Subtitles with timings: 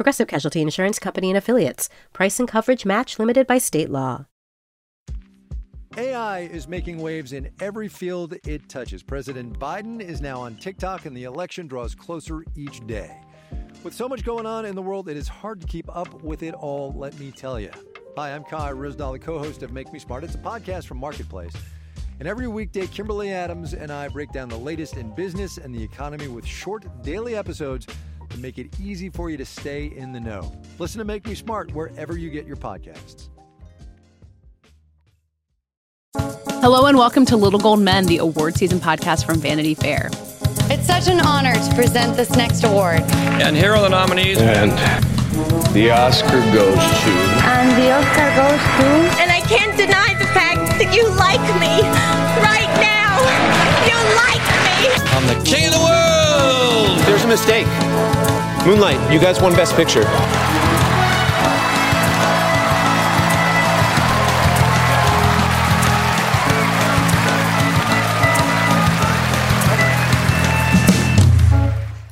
[0.00, 1.90] Progressive Casualty Insurance Company and Affiliates.
[2.14, 4.24] Price and coverage match limited by state law.
[5.98, 9.02] AI is making waves in every field it touches.
[9.02, 13.14] President Biden is now on TikTok, and the election draws closer each day.
[13.84, 16.42] With so much going on in the world, it is hard to keep up with
[16.42, 17.70] it all, let me tell you.
[18.16, 20.24] Hi, I'm Kai Ryssdal, the co host of Make Me Smart.
[20.24, 21.52] It's a podcast from Marketplace.
[22.20, 25.82] And every weekday, Kimberly Adams and I break down the latest in business and the
[25.82, 27.86] economy with short daily episodes
[28.30, 30.52] to make it easy for you to stay in the know.
[30.78, 33.28] Listen to Make Me Smart wherever you get your podcasts.
[36.62, 40.10] Hello and welcome to Little Gold Men, the award season podcast from Vanity Fair.
[40.72, 43.00] It's such an honor to present this next award.
[43.40, 44.38] And here are the nominees.
[44.38, 44.70] And
[45.74, 47.12] the Oscar goes to.
[47.42, 49.20] And the Oscar goes to.
[49.20, 51.82] And I can't deny the fact that you like me
[52.44, 53.18] right now.
[53.88, 54.90] You like me.
[55.16, 55.99] I'm the king of the world.
[57.30, 57.66] There's a mistake.
[58.66, 60.02] Moonlight, you guys won Best Picture.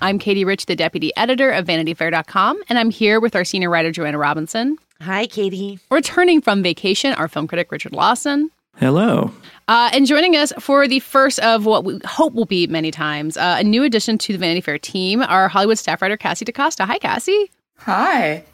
[0.00, 3.90] I'm Katie Rich, the deputy editor of VanityFair.com, and I'm here with our senior writer,
[3.90, 4.78] Joanna Robinson.
[5.00, 5.80] Hi, Katie.
[5.90, 8.52] Returning from vacation, our film critic, Richard Lawson.
[8.78, 9.32] Hello.
[9.66, 13.36] Uh, and joining us for the first of what we hope will be many times,
[13.36, 16.86] uh, a new addition to the Vanity Fair team, our Hollywood staff writer, Cassie DaCosta.
[16.86, 17.50] Hi, Cassie.
[17.78, 18.44] Hi.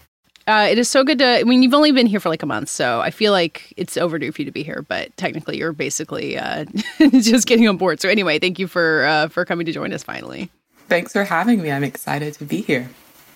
[0.46, 1.40] Uh, it is so good to.
[1.40, 3.96] I mean, you've only been here for like a month, so I feel like it's
[3.96, 4.84] overdue for you to be here.
[4.86, 6.64] But technically, you're basically uh,
[7.12, 8.00] just getting on board.
[8.00, 10.50] So anyway, thank you for uh, for coming to join us finally.
[10.88, 11.70] Thanks for having me.
[11.70, 12.88] I'm excited to be here.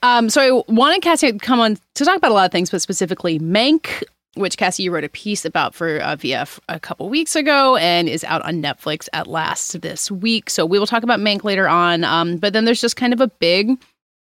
[0.03, 2.71] Um, so I wanted Cassie to come on to talk about a lot of things,
[2.71, 4.03] but specifically Mank,
[4.38, 8.09] which Cassie you wrote a piece about for uh, VF a couple weeks ago and
[8.09, 10.50] is out on Netflix at last this week.
[10.50, 12.04] So we will talk about Mank later on.
[12.04, 13.78] Um, but then there's just kind of a big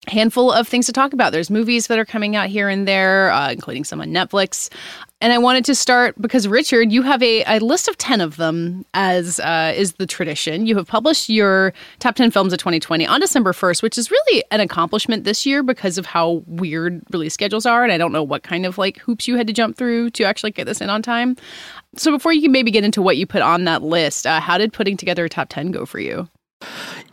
[0.08, 1.32] handful of things to talk about.
[1.32, 4.70] There's movies that are coming out here and there, uh, including some on Netflix.
[5.22, 8.38] And I wanted to start because Richard, you have a, a list of 10 of
[8.38, 10.66] them, as uh, is the tradition.
[10.66, 14.44] You have published your top 10 films of 2020 on December 1st, which is really
[14.52, 17.84] an accomplishment this year because of how weird release schedules are.
[17.84, 20.24] And I don't know what kind of like hoops you had to jump through to
[20.24, 21.36] actually get this in on time.
[21.98, 24.58] So before you can maybe get into what you put on that list, uh, how
[24.58, 26.30] did putting together a top 10 go for you?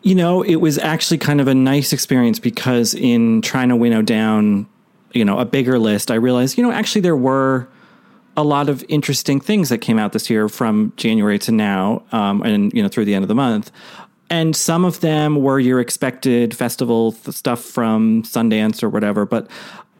[0.02, 4.02] You know, it was actually kind of a nice experience because in trying to winnow
[4.02, 4.68] down,
[5.12, 7.68] you know, a bigger list, I realized, you know, actually there were
[8.36, 12.42] a lot of interesting things that came out this year from January to now, um,
[12.42, 13.70] and you know through the end of the month.
[14.28, 19.48] And some of them were your expected festival stuff from Sundance or whatever, but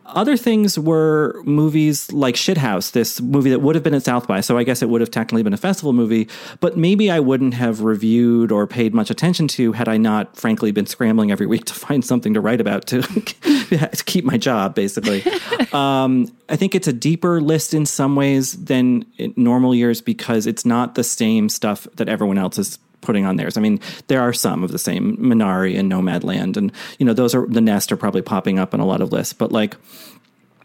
[0.09, 4.41] other things were movies like Shithouse, this movie that would have been at South by,
[4.41, 6.29] so I guess it would have technically been a festival movie,
[6.61, 10.71] but maybe I wouldn't have reviewed or paid much attention to had I not, frankly,
[10.71, 14.75] been scrambling every week to find something to write about to, to keep my job,
[14.75, 15.25] basically.
[15.73, 19.05] um, I think it's a deeper list in some ways than
[19.37, 23.57] normal years because it's not the same stuff that everyone else is putting on theirs.
[23.57, 27.35] I mean, there are some of the same Minari and Nomadland, and you know those
[27.35, 29.33] are the Nest are probably popping up on a lot of lists.
[29.33, 29.77] But like,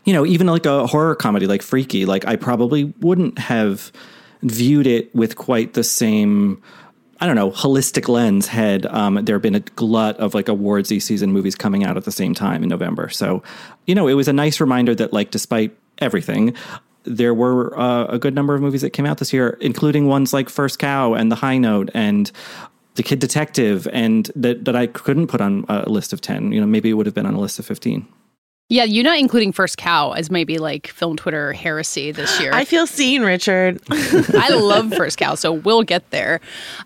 [0.04, 3.92] you know, even like a horror comedy like Freaky, like I probably wouldn't have
[4.42, 6.62] viewed it with quite the same.
[7.20, 11.32] I don't know, holistic lens had um, there been a glut of like awardsy season
[11.32, 13.10] movies coming out at the same time in November.
[13.10, 13.44] So,
[13.86, 16.56] you know, it was a nice reminder that like despite everything,
[17.04, 20.34] there were uh, a good number of movies that came out this year, including ones
[20.34, 22.32] like First Cow and The High Note and
[22.96, 26.52] The Kid Detective, and that that I couldn't put on a list of ten.
[26.52, 28.08] You know, maybe it would have been on a list of fifteen.
[28.72, 32.54] Yeah, you not including First Cow as maybe like film Twitter heresy this year.
[32.54, 33.82] I feel seen, Richard.
[33.90, 36.40] I love First Cow, so we'll get there.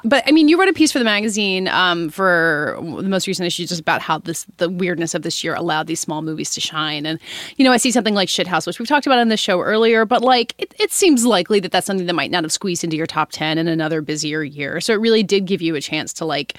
[0.03, 3.45] But I mean, you wrote a piece for the magazine um, for the most recent
[3.45, 6.59] issue just about how this the weirdness of this year allowed these small movies to
[6.59, 7.05] shine.
[7.05, 7.19] And
[7.57, 10.05] you know, I see something like Shithouse, which we've talked about on the show earlier,
[10.05, 12.97] but like it, it seems likely that that's something that might not have squeezed into
[12.97, 14.81] your top ten in another busier year.
[14.81, 16.55] So it really did give you a chance to like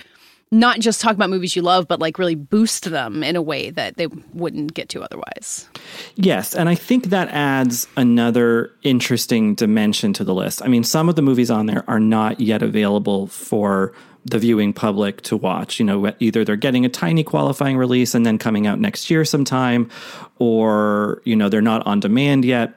[0.52, 3.70] not just talk about movies you love, but like really boost them in a way
[3.70, 5.68] that they wouldn't get to otherwise.
[6.14, 10.62] Yes, and I think that adds another interesting dimension to the list.
[10.62, 13.92] I mean, some of the movies on there are not yet available for
[14.24, 15.78] the viewing public to watch.
[15.78, 19.24] You know, either they're getting a tiny qualifying release and then coming out next year
[19.24, 19.90] sometime,
[20.38, 22.74] or, you know, they're not on demand yet.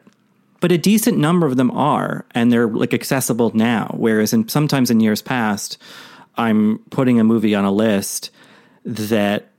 [0.60, 3.94] But a decent number of them are, and they're like accessible now.
[3.98, 5.78] Whereas in sometimes in years past,
[6.36, 8.32] I'm putting a movie on a list
[8.86, 9.50] that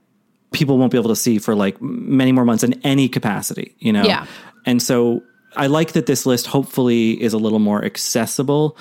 [0.51, 3.93] people won't be able to see for like many more months in any capacity, you
[3.93, 4.03] know?
[4.03, 4.25] Yeah.
[4.65, 5.23] And so
[5.55, 8.77] I like that this list hopefully is a little more accessible.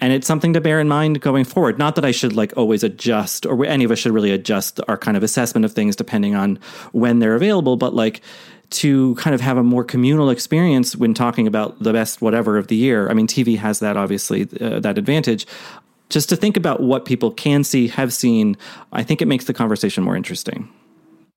[0.00, 1.78] And it's something to bear in mind going forward.
[1.78, 4.96] Not that I should like always adjust, or any of us should really adjust our
[4.96, 6.58] kind of assessment of things depending on
[6.92, 8.22] when they're available, but like
[8.70, 12.68] to kind of have a more communal experience when talking about the best whatever of
[12.68, 13.10] the year.
[13.10, 15.46] I mean, TV has that obviously, uh, that advantage.
[16.10, 18.56] Just to think about what people can see, have seen,
[18.92, 20.68] I think it makes the conversation more interesting.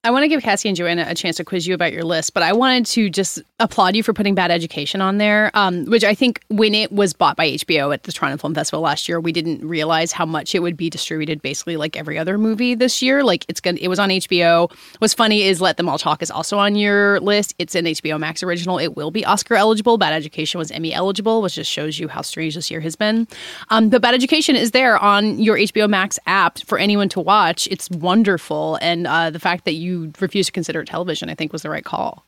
[0.05, 2.33] I want to give Cassie and Joanna a chance to quiz you about your list,
[2.33, 6.03] but I wanted to just applaud you for putting Bad Education on there, um, which
[6.03, 9.21] I think when it was bought by HBO at the Toronto Film Festival last year,
[9.21, 13.01] we didn't realize how much it would be distributed basically like every other movie this
[13.01, 13.23] year.
[13.23, 14.69] Like it's gonna, it was on HBO.
[14.97, 17.55] What's funny is Let Them All Talk is also on your list.
[17.57, 18.79] It's an HBO Max original.
[18.79, 19.97] It will be Oscar eligible.
[19.97, 23.25] Bad Education was Emmy eligible, which just shows you how strange this year has been.
[23.69, 27.69] Um, but Bad Education is there on your HBO Max app for anyone to watch.
[27.71, 31.61] It's wonderful, and uh, the fact that you refused to consider television, I think, was
[31.61, 32.25] the right call.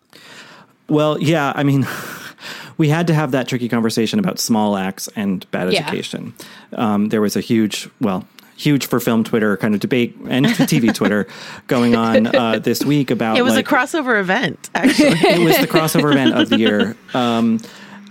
[0.88, 1.88] Well, yeah, I mean,
[2.78, 5.82] we had to have that tricky conversation about Small Axe and bad Yeah.
[5.82, 6.34] education.
[6.74, 8.28] Um, there was a huge, well,
[8.58, 11.28] huge for film Twitter kind of debate and TV Twitter
[11.68, 15.08] going on uh, this week about It was like, a crossover event, actually.
[15.10, 16.96] it was the crossover event of the year.
[17.14, 17.60] Um,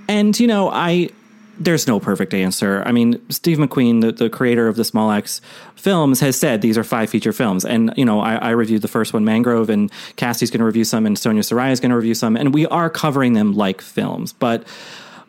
[0.09, 1.11] and you know, I
[1.59, 2.83] there's no perfect answer.
[2.87, 5.41] I mean, Steve McQueen, the, the creator of the Small Axe
[5.77, 7.65] films, has said these are five feature films.
[7.65, 10.85] And you know, I, I reviewed the first one, Mangrove, and Cassie's going to review
[10.85, 13.81] some, and Sonia Saraiya is going to review some, and we are covering them like
[13.81, 14.67] films, but.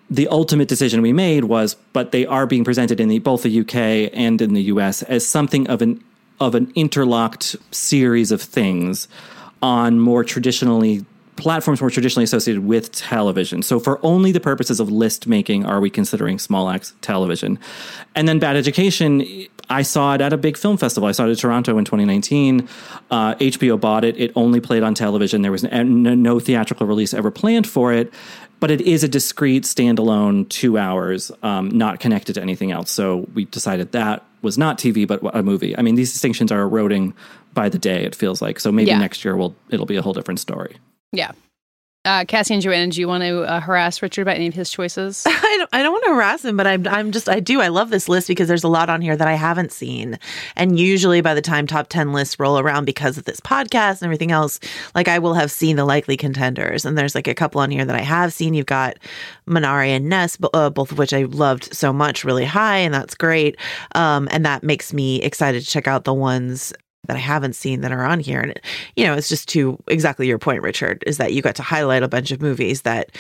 [0.07, 3.61] The ultimate decision we made was, but they are being presented in the, both the
[3.61, 5.99] UK and in the US as something of an
[6.39, 9.07] of an interlocked series of things
[9.63, 11.05] on more traditionally
[11.37, 13.61] platforms were traditionally associated with television.
[13.61, 17.59] So for only the purposes of list making are we considering Small Axe television.
[18.15, 19.25] And then Bad Education,
[19.69, 21.09] I saw it at a big film festival.
[21.09, 22.67] I saw it in Toronto in 2019.
[23.11, 24.17] Uh, HBO bought it.
[24.17, 25.41] It only played on television.
[25.41, 28.13] There was no, no theatrical release ever planned for it.
[28.61, 32.89] But it is a discrete, standalone two hours, um, not connected to anything else.
[32.89, 35.77] So we decided that was not TV, but a movie.
[35.77, 37.13] I mean, these distinctions are eroding
[37.53, 38.05] by the day.
[38.05, 38.71] It feels like so.
[38.71, 38.99] Maybe Yeah.
[38.99, 40.77] next year will it'll be a whole different story.
[41.15, 41.31] Yeah.
[42.05, 44.69] Uh, Cassie and Joanna, do you want to uh, harass Richard about any of his
[44.69, 45.23] choices?
[45.27, 47.61] I don't, I don't want to harass him, but I'm, I'm just, I do.
[47.61, 50.19] I love this list because there's a lot on here that I haven't seen.
[50.55, 54.03] And usually by the time top 10 lists roll around because of this podcast and
[54.03, 54.59] everything else,
[54.93, 56.85] like I will have seen the likely contenders.
[56.85, 58.53] And there's like a couple on here that I have seen.
[58.53, 58.99] You've got
[59.47, 62.77] Minari and Ness, uh, both of which I loved so much, really high.
[62.77, 63.57] And that's great.
[63.95, 66.71] Um, and that makes me excited to check out the ones
[67.07, 68.41] that I haven't seen that are on here.
[68.41, 68.59] And,
[68.95, 72.03] you know, it's just to exactly your point, Richard, is that you got to highlight
[72.03, 73.11] a bunch of movies that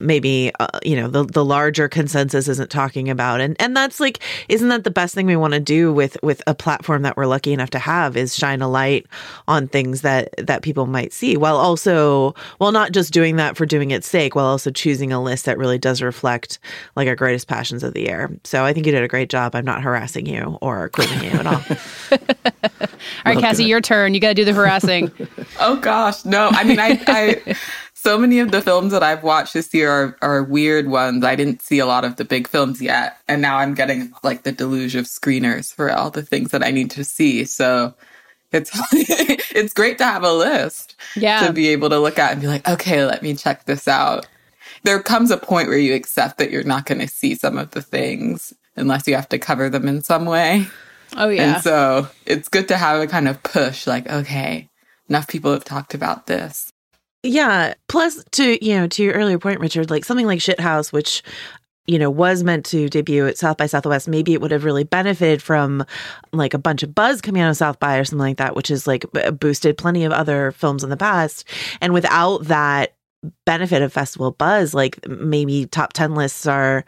[0.00, 4.20] maybe uh, you know the the larger consensus isn't talking about and and that's like
[4.48, 7.26] isn't that the best thing we want to do with with a platform that we're
[7.26, 9.06] lucky enough to have is shine a light
[9.46, 13.66] on things that that people might see while also while not just doing that for
[13.66, 16.58] doing its sake while also choosing a list that really does reflect
[16.96, 19.54] like our greatest passions of the year so i think you did a great job
[19.54, 21.62] i'm not harassing you or quizzing you at all
[23.26, 24.14] All right, Cassie, your turn.
[24.14, 25.10] You got to do the harassing.
[25.62, 26.48] Oh gosh, no.
[26.52, 27.54] I mean, I, I,
[28.02, 31.22] so many of the films that I've watched this year are, are weird ones.
[31.24, 34.42] I didn't see a lot of the big films yet, and now I'm getting like
[34.44, 37.44] the deluge of screeners for all the things that I need to see.
[37.44, 37.94] So
[38.52, 38.70] it's
[39.54, 41.46] it's great to have a list Yeah.
[41.46, 44.26] to be able to look at and be like, okay, let me check this out.
[44.82, 47.72] There comes a point where you accept that you're not going to see some of
[47.72, 50.66] the things unless you have to cover them in some way.
[51.18, 51.54] Oh, yeah.
[51.56, 54.70] And so it's good to have a kind of push like, okay,
[55.08, 56.69] enough people have talked about this.
[57.22, 57.74] Yeah.
[57.88, 61.22] Plus, to you know, to your earlier point, Richard, like something like Shithouse, which
[61.86, 64.84] you know was meant to debut at South by Southwest, maybe it would have really
[64.84, 65.84] benefited from
[66.32, 68.68] like a bunch of buzz coming out of South by or something like that, which
[68.68, 69.04] has like
[69.38, 71.44] boosted plenty of other films in the past.
[71.80, 72.94] And without that
[73.44, 76.84] benefit of festival buzz like maybe top 10 lists are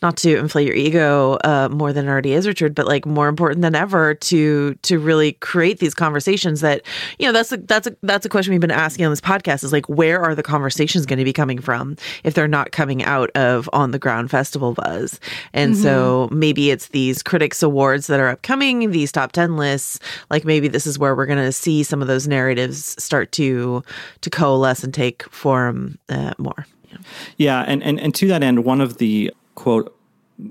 [0.00, 3.28] not to inflate your ego uh, more than it already is richard but like more
[3.28, 6.80] important than ever to to really create these conversations that
[7.18, 9.62] you know that's a that's a that's a question we've been asking on this podcast
[9.62, 13.04] is like where are the conversations going to be coming from if they're not coming
[13.04, 15.20] out of on the ground festival buzz
[15.52, 15.82] and mm-hmm.
[15.82, 19.98] so maybe it's these critics awards that are upcoming these top 10 lists
[20.30, 23.82] like maybe this is where we're going to see some of those narratives start to
[24.22, 26.66] to coalesce and take form um, uh, more.
[26.90, 26.98] Yeah.
[27.36, 29.96] yeah, and, and and to that end, one of the quote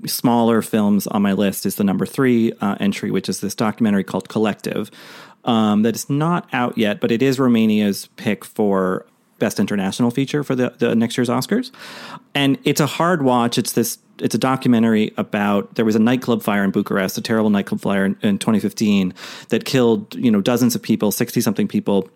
[0.06, 4.04] smaller films on my list is the number three uh, entry, which is this documentary
[4.04, 4.90] called Collective.
[5.44, 9.04] Um, that is not out yet, but it is Romania's pick for
[9.38, 11.70] best international feature for the, the next year's Oscars.
[12.34, 13.58] And it's a hard watch.
[13.58, 17.50] It's this it's a documentary about there was a nightclub fire in Bucharest, a terrible
[17.50, 19.12] nightclub fire in, in 2015
[19.48, 22.08] that killed, you know, dozens of people, 60 something people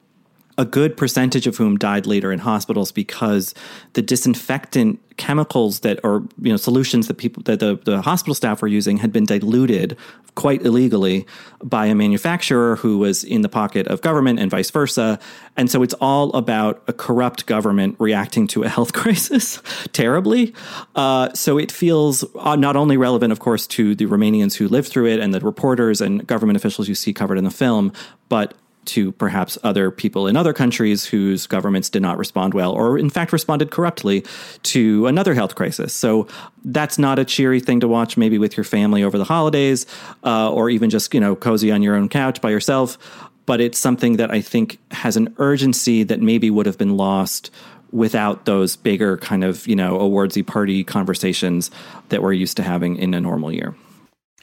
[0.59, 3.55] a good percentage of whom died later in hospitals because
[3.93, 8.61] the disinfectant chemicals that or you know solutions that people that the, the hospital staff
[8.61, 9.97] were using had been diluted
[10.35, 11.27] quite illegally
[11.65, 15.19] by a manufacturer who was in the pocket of government and vice versa.
[15.57, 19.61] And so it's all about a corrupt government reacting to a health crisis
[19.93, 20.55] terribly.
[20.95, 24.89] Uh, so it feels uh, not only relevant of course to the romanians who lived
[24.89, 27.93] through it and the reporters and government officials you see covered in the film
[28.29, 28.55] but
[28.89, 33.11] to perhaps other people in other countries whose governments did not respond well or in
[33.11, 34.25] fact responded corruptly
[34.63, 35.95] to another health crisis.
[35.95, 36.27] So
[36.65, 39.87] that's not a cheery thing to watch maybe with your family over the holidays
[40.25, 42.99] uh, or even just, you know, cozy on your own couch by yourself.
[43.47, 47.51] But it's something that I think has an urgency that maybe would have been lost
[47.93, 51.71] without those bigger kind of, you know, awardsy party conversations
[52.09, 53.75] that we're used to having in a normal year.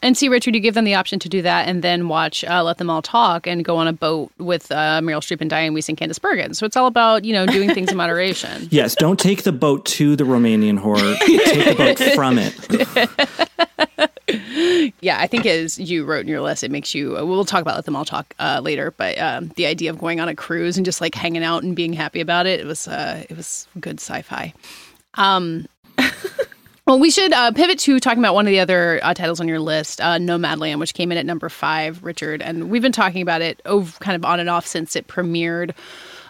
[0.04, 2.64] And see, Richard, you give them the option to do that and then watch uh,
[2.64, 5.72] Let Them All Talk and go on a boat with uh, Meryl Streep and Dianne
[5.72, 6.54] Wiest and Candice Bergen.
[6.54, 8.68] So it's all about, you know, doing things in moderation.
[8.72, 11.16] yes, don't take the boat to the Romanian horror.
[11.22, 12.54] take the boat from it.
[15.02, 17.18] yeah, I think as you wrote in your list, it makes you.
[17.18, 19.98] Uh, we'll talk about let them all talk uh, later, but um, the idea of
[19.98, 22.66] going on a cruise and just like hanging out and being happy about it, it
[22.66, 24.54] was uh, it was good sci-fi.
[25.16, 25.68] Um,
[26.86, 29.48] well, we should uh, pivot to talking about one of the other uh, titles on
[29.48, 32.44] your list, uh, Nomadland, which came in at number five, Richard.
[32.44, 35.74] And we've been talking about it over, kind of on and off since it premiered.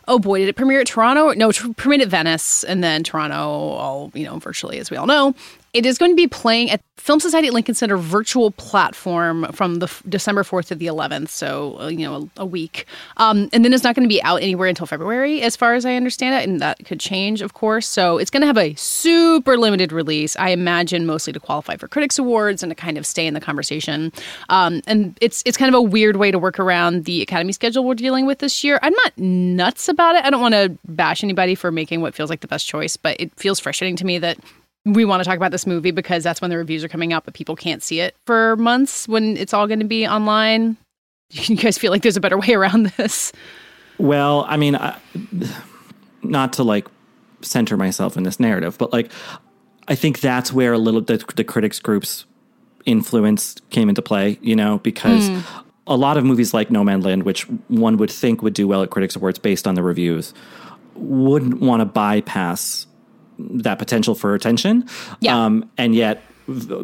[0.07, 1.31] Oh boy, did it premiere at Toronto?
[1.33, 5.07] No, it premiered at Venice and then Toronto, all, you know, virtually, as we all
[5.07, 5.35] know.
[5.75, 9.79] It is going to be playing at Film Society at Lincoln Center virtual platform from
[9.79, 12.85] the f- December 4th to the 11th, so uh, you know a, a week.
[13.17, 15.85] Um, and then it's not going to be out anywhere until February, as far as
[15.85, 17.87] I understand it, and that could change, of course.
[17.87, 21.89] So it's going to have a super limited release, I imagine, mostly to qualify for
[21.89, 24.13] Critics Awards and to kind of stay in the conversation.
[24.47, 27.83] Um, and it's it's kind of a weird way to work around the Academy schedule
[27.83, 28.79] we're dealing with this year.
[28.81, 30.23] I'm not nuts about it.
[30.23, 33.19] I don't want to bash anybody for making what feels like the best choice, but
[33.19, 34.37] it feels frustrating to me that
[34.85, 37.25] we want to talk about this movie because that's when the reviews are coming out,
[37.25, 40.77] but people can't see it for months when it's all going to be online.
[41.31, 43.33] You guys feel like there's a better way around this?
[43.97, 44.95] Well, I mean, I,
[46.21, 46.87] not to like
[47.41, 49.11] center myself in this narrative, but like,
[49.87, 52.25] I think that's where a little the, the critics groups
[52.85, 55.43] influence came into play, you know, because mm.
[55.87, 59.15] a lot of movies like Nomadland, which one would think would do well at critics
[59.15, 60.31] awards based on the reviews,
[60.93, 62.85] wouldn't want to bypass
[63.37, 64.87] that potential for attention.
[65.19, 65.45] Yeah.
[65.45, 66.21] Um, and yet,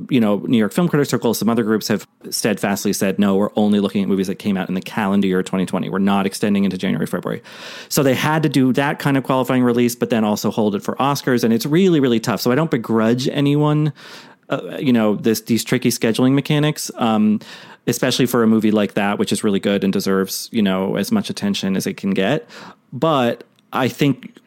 [0.09, 3.51] you know, New York Film Critics Circle, some other groups have steadfastly said, no, we're
[3.55, 5.89] only looking at movies that came out in the calendar year 2020.
[5.89, 7.43] We're not extending into January, February.
[7.87, 10.81] So they had to do that kind of qualifying release, but then also hold it
[10.81, 11.43] for Oscars.
[11.43, 12.41] And it's really, really tough.
[12.41, 13.93] So I don't begrudge anyone,
[14.49, 16.89] uh, you know, this these tricky scheduling mechanics.
[16.95, 17.39] Um,
[17.87, 21.11] especially for a movie like that, which is really good and deserves, you know, as
[21.11, 22.47] much attention as it can get.
[22.93, 23.43] But
[23.73, 24.37] I think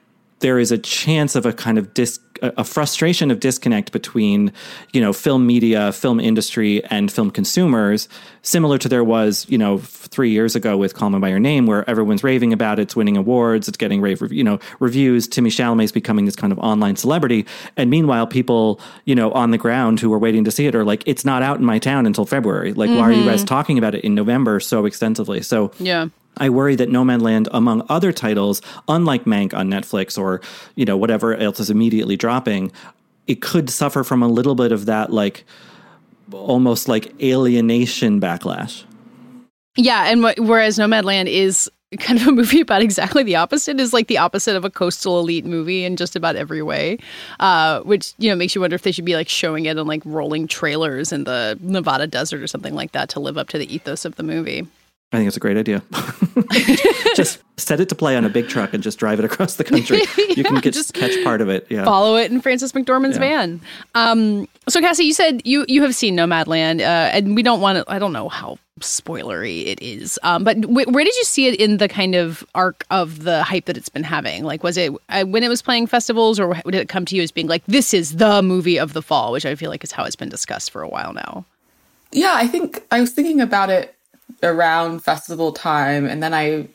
[0.44, 4.52] there is a chance of a kind of dis a frustration of disconnect between
[4.92, 8.10] you know film media film industry and film consumers
[8.42, 11.66] similar to there was you know three years ago with call me by your name
[11.66, 15.48] where everyone's raving about it it's winning awards it's getting rave you know reviews timmy
[15.48, 17.46] chalamet's becoming this kind of online celebrity
[17.78, 20.84] and meanwhile people you know on the ground who are waiting to see it are
[20.84, 22.98] like it's not out in my town until february like mm-hmm.
[22.98, 23.46] why are you guys mm-hmm.
[23.46, 28.12] talking about it in november so extensively so yeah I worry that Nomadland, among other
[28.12, 30.40] titles, unlike Mank on Netflix or
[30.74, 32.72] you know whatever else is immediately dropping,
[33.26, 35.44] it could suffer from a little bit of that like
[36.32, 38.84] almost like alienation backlash.
[39.76, 43.92] Yeah, and wh- whereas Nomadland is kind of a movie about exactly the opposite is
[43.92, 46.98] like the opposite of a coastal elite movie in just about every way
[47.40, 49.86] uh, which you know makes you wonder if they should be like showing it on
[49.86, 53.58] like rolling trailers in the nevada desert or something like that to live up to
[53.58, 54.66] the ethos of the movie
[55.14, 55.82] I think it's a great idea.
[57.14, 59.64] just set it to play on a big truck and just drive it across the
[59.64, 60.02] country.
[60.36, 61.66] You can get, just catch part of it.
[61.70, 61.84] Yeah.
[61.84, 63.20] Follow it in Frances McDormand's Yeah.
[63.20, 63.60] van.
[63.94, 67.78] Um, so Cassie, you said you you have seen Nomadland, uh, and we don't want
[67.78, 67.84] to.
[67.92, 71.60] I don't know how spoilery it is, um, but wh- where did you see it
[71.60, 74.42] in the kind of arc of the hype that it's been having?
[74.42, 77.22] Like, was it uh, when it was playing festivals, or did it come to you
[77.22, 79.92] as being like this is the movie of the fall, which I feel like is
[79.92, 81.44] how it's been discussed for a while now?
[82.10, 83.93] Yeah, I think I was thinking about it
[84.42, 86.68] around festival time, and then I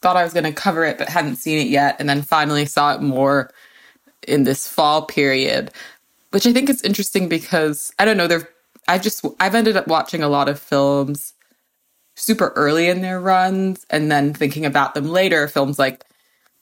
[0.00, 2.66] thought I was going to cover it, but hadn't seen it yet, and then finally
[2.66, 3.50] saw it more
[4.26, 5.70] in this fall period,
[6.30, 8.26] which I think is interesting because I don't know.
[8.26, 8.48] There,
[8.88, 11.34] I've just I've ended up watching a lot of films
[12.14, 15.48] super early in their runs, and then thinking about them later.
[15.48, 16.04] Films like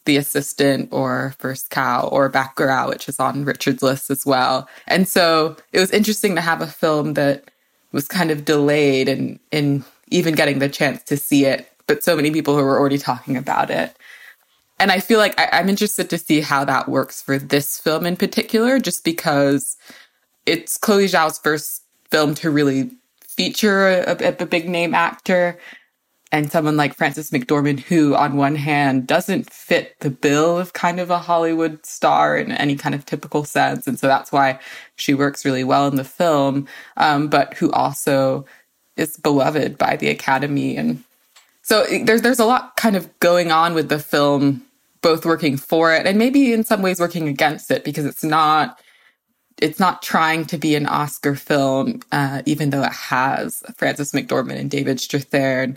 [0.05, 4.69] The Assistant or First Cow or Bacurau, which is on Richard's list as well.
[4.87, 7.51] And so it was interesting to have a film that
[7.93, 12.17] was kind of delayed and in even getting the chance to see it, but so
[12.17, 13.97] many people who were already talking about it.
[14.79, 18.07] And I feel like I, I'm interested to see how that works for this film
[18.07, 19.77] in particular, just because
[20.47, 22.91] it's Chloe Zhao's first film to really
[23.23, 25.59] feature a, a, a big name actor
[26.31, 31.01] and someone like Frances McDormand, who on one hand doesn't fit the bill of kind
[31.01, 33.87] of a Hollywood star in any kind of typical sense.
[33.87, 34.61] And so that's why
[34.97, 38.45] she works really well in the film, um, but who also
[38.99, 40.77] is beloved by the Academy.
[40.77, 41.03] And
[41.63, 44.63] so there's, there's a lot kind of going on with the film,
[45.01, 48.81] both working for it and maybe in some ways working against it because it's not
[49.61, 54.59] it's not trying to be an Oscar film, uh, even though it has Frances McDormand
[54.59, 55.77] and David Strathairn.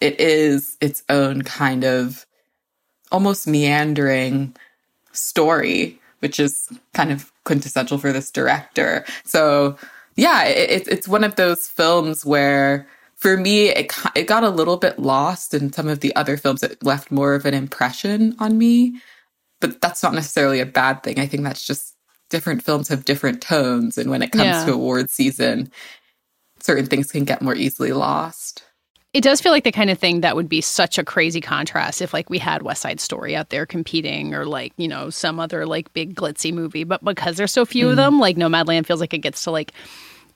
[0.00, 2.26] It is its own kind of
[3.12, 4.54] almost meandering
[5.12, 9.04] story, which is kind of quintessential for this director.
[9.24, 9.76] So,
[10.16, 14.76] yeah, it, it's one of those films where, for me, it it got a little
[14.76, 16.62] bit lost in some of the other films.
[16.62, 19.00] It left more of an impression on me,
[19.60, 21.20] but that's not necessarily a bad thing.
[21.20, 21.94] I think that's just
[22.30, 24.66] different films have different tones, and when it comes Yeah.
[24.66, 25.70] to award season,
[26.60, 28.64] certain things can get more easily lost.
[29.14, 32.02] It does feel like the kind of thing that would be such a crazy contrast
[32.02, 35.38] if like we had West Side Story out there competing or like, you know, some
[35.38, 36.82] other like big glitzy movie.
[36.84, 37.96] But because there's so few of Mm.
[37.96, 39.72] them, like Nomadland feels like it gets to like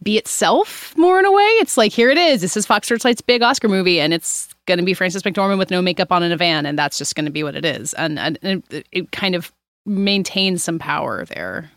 [0.01, 1.43] be itself more in a way.
[1.59, 2.41] It's like here it is.
[2.41, 5.73] This is Fox Searchlight's big Oscar movie and it's going to be Frances McDormand with
[5.73, 7.95] no makeup on in a van and that's just going to be what it is.
[7.95, 9.53] And, and it, it kind of
[9.87, 11.69] maintains some power there.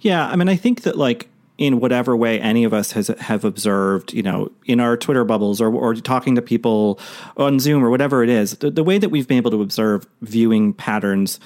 [0.00, 3.44] Yeah, I mean, I think that like in whatever way any of us has have
[3.44, 7.00] observed, you know, in our Twitter bubbles or or talking to people
[7.36, 10.06] on Zoom or whatever it is, the, the way that we've been able to observe
[10.22, 11.40] viewing patterns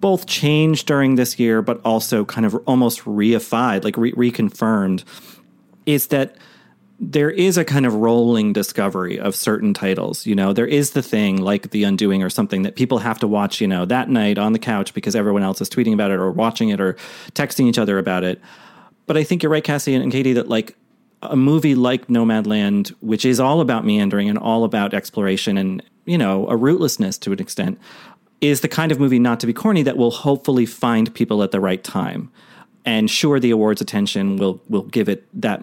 [0.00, 5.04] both changed during this year, but also kind of almost reified, like re- reconfirmed,
[5.86, 6.36] is that
[6.98, 10.24] there is a kind of rolling discovery of certain titles.
[10.26, 13.28] You know, there is the thing like The Undoing or something that people have to
[13.28, 16.14] watch, you know, that night on the couch because everyone else is tweeting about it
[16.14, 16.94] or watching it or
[17.32, 18.40] texting each other about it.
[19.06, 20.76] But I think you're right, Cassie and Katie, that like
[21.22, 26.18] a movie like Nomadland, which is all about meandering and all about exploration and, you
[26.18, 27.78] know, a rootlessness to an extent,
[28.40, 31.52] is the kind of movie not to be corny that will hopefully find people at
[31.52, 32.30] the right time.
[32.84, 35.60] And sure, the awards attention will will give it that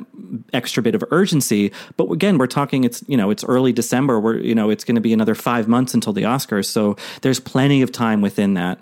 [0.51, 1.71] extra bit of urgency.
[1.95, 4.19] But again, we're talking it's you know it's early December.
[4.19, 7.39] We're you know it's going to be another five months until the Oscars, so there's
[7.39, 8.81] plenty of time within that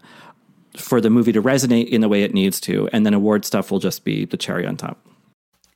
[0.78, 3.72] for the movie to resonate in the way it needs to, and then award stuff
[3.72, 5.00] will just be the cherry on top.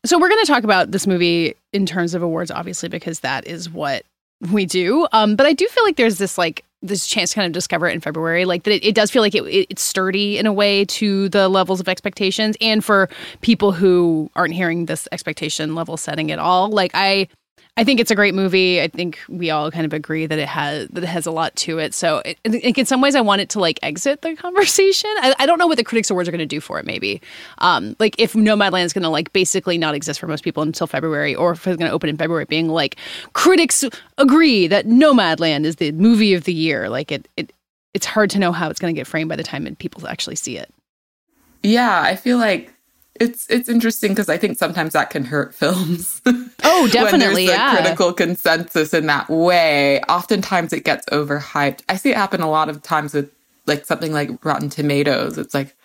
[0.06, 3.48] So we're going to talk about this movie in terms of awards, obviously, because that
[3.48, 4.06] is what
[4.52, 5.08] we do.
[5.12, 7.88] Um, but I do feel like there's this like this chance to kind of discover
[7.90, 10.46] it in February, like that it, it does feel like it, it, it's sturdy in
[10.46, 13.10] a way to the levels of expectations, and for
[13.42, 17.28] people who aren't hearing this expectation level setting at all, like I.
[17.78, 18.82] I think it's a great movie.
[18.82, 21.54] I think we all kind of agree that it has that it has a lot
[21.58, 21.94] to it.
[21.94, 25.10] So, it, in some ways, I want it to like exit the conversation.
[25.18, 26.86] I, I don't know what the critics awards are going to do for it.
[26.86, 27.22] Maybe,
[27.58, 30.88] um, like if Nomadland is going to like basically not exist for most people until
[30.88, 32.96] February, or if it's going to open in February, being like
[33.34, 33.84] critics
[34.18, 36.88] agree that Nomadland is the movie of the year.
[36.88, 37.52] Like it, it
[37.94, 40.36] it's hard to know how it's going to get framed by the time people actually
[40.36, 40.74] see it.
[41.64, 42.75] Yeah, I feel like
[43.20, 46.22] it's it's interesting because I think sometimes that can hurt films.
[46.64, 47.74] Oh, definitely, when there's yeah.
[47.74, 50.02] a critical consensus in that way.
[50.02, 51.82] Oftentimes it gets overhyped.
[51.90, 53.32] I see it happen a lot of times with
[53.66, 55.38] like something like Rotten Tomatoes.
[55.38, 55.76] It's like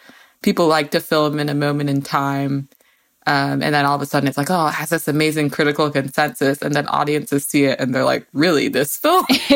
[0.42, 2.68] people like to film in a moment in time.
[3.26, 5.90] Um, and then all of a sudden it's like, oh, it has this amazing critical
[5.90, 6.62] consensus.
[6.62, 9.24] And then audiences see it and they're like, really, this film?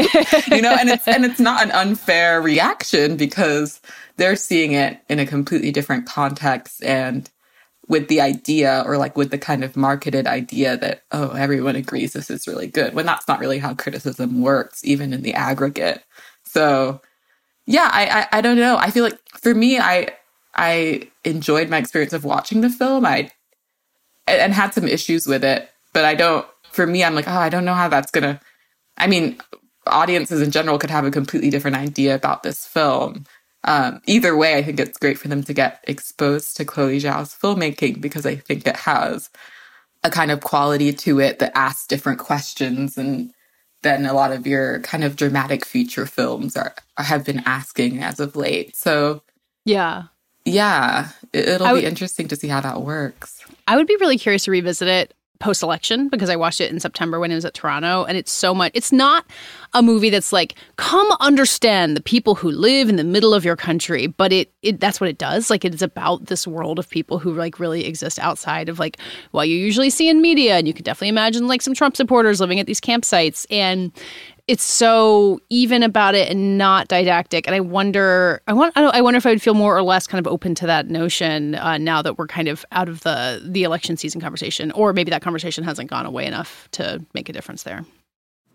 [0.52, 3.80] you know, and it's, and it's not an unfair reaction because
[4.16, 7.30] they're seeing it in a completely different context and
[7.88, 12.12] with the idea or like with the kind of marketed idea that oh everyone agrees
[12.14, 16.02] this is really good when that's not really how criticism works even in the aggregate.
[16.44, 17.00] So
[17.66, 18.76] yeah I, I i, don't know.
[18.76, 20.08] I feel like for me i
[20.54, 23.04] i enjoyed my experience of watching the film.
[23.04, 23.30] I
[24.26, 27.48] and had some issues with it but i don't for me i'm like oh i
[27.48, 28.40] don't know how that's gonna
[28.98, 29.38] i mean
[29.86, 33.24] audiences in general could have a completely different idea about this film
[33.64, 37.34] um, either way, I think it's great for them to get exposed to Chloe Zhao's
[37.34, 39.30] filmmaking because I think it has
[40.02, 43.32] a kind of quality to it that asks different questions and
[43.82, 48.20] than a lot of your kind of dramatic feature films are have been asking as
[48.20, 48.74] of late.
[48.76, 49.22] So
[49.64, 50.04] yeah,
[50.44, 53.42] yeah, it, will be interesting to see how that works.
[53.66, 56.80] I would be really curious to revisit it post election because I watched it in
[56.80, 58.04] September when it was at Toronto.
[58.04, 59.26] And it's so much, it's not
[59.74, 63.54] a movie that's like, come understand the people who live in the middle of your
[63.54, 64.06] country.
[64.06, 65.50] But it, it that's what it does.
[65.50, 68.96] Like, it's about this world of people who like really exist outside of like
[69.32, 70.56] what you usually see in media.
[70.56, 73.44] And you can definitely imagine like some Trump supporters living at these campsites.
[73.50, 73.92] And
[74.46, 77.46] it's so even about it and not didactic.
[77.46, 80.24] And I wonder, I want, I, wonder if I would feel more or less kind
[80.24, 83.62] of open to that notion uh, now that we're kind of out of the the
[83.62, 87.62] election season conversation, or maybe that conversation hasn't gone away enough to make a difference
[87.62, 87.84] there.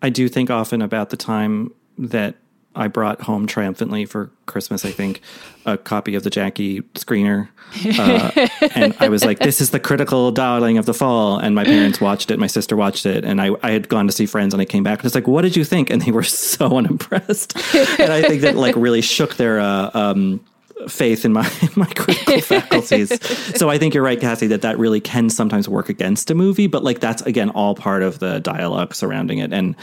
[0.01, 2.35] I do think often about the time that
[2.75, 5.21] I brought home triumphantly for Christmas, I think,
[5.65, 7.49] a copy of the Jackie screener.
[7.97, 11.37] Uh, and I was like, this is the critical darling of the fall.
[11.39, 12.37] And my parents watched it.
[12.39, 13.25] My sister watched it.
[13.25, 15.27] And I, I had gone to see friends and I came back and it's like,
[15.27, 15.89] what did you think?
[15.89, 17.55] And they were so unimpressed.
[17.99, 20.39] and I think that like really shook their, uh, um,
[20.87, 23.11] faith in my my critical faculties.
[23.57, 26.67] So I think you're right, Cassie, that that really can sometimes work against a movie,
[26.67, 29.53] but like that's again all part of the dialogue surrounding it.
[29.53, 29.75] And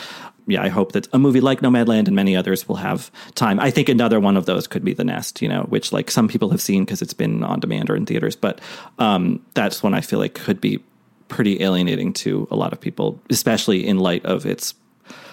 [0.47, 3.59] yeah, I hope that a movie like Nomadland and many others will have time.
[3.59, 6.29] I think another one of those could be The Nest, you know, which like some
[6.29, 8.61] people have seen because it's been on demand or in theaters, but
[8.99, 10.83] um, that's one I feel like could be
[11.29, 14.75] pretty alienating to a lot of people, especially in light of its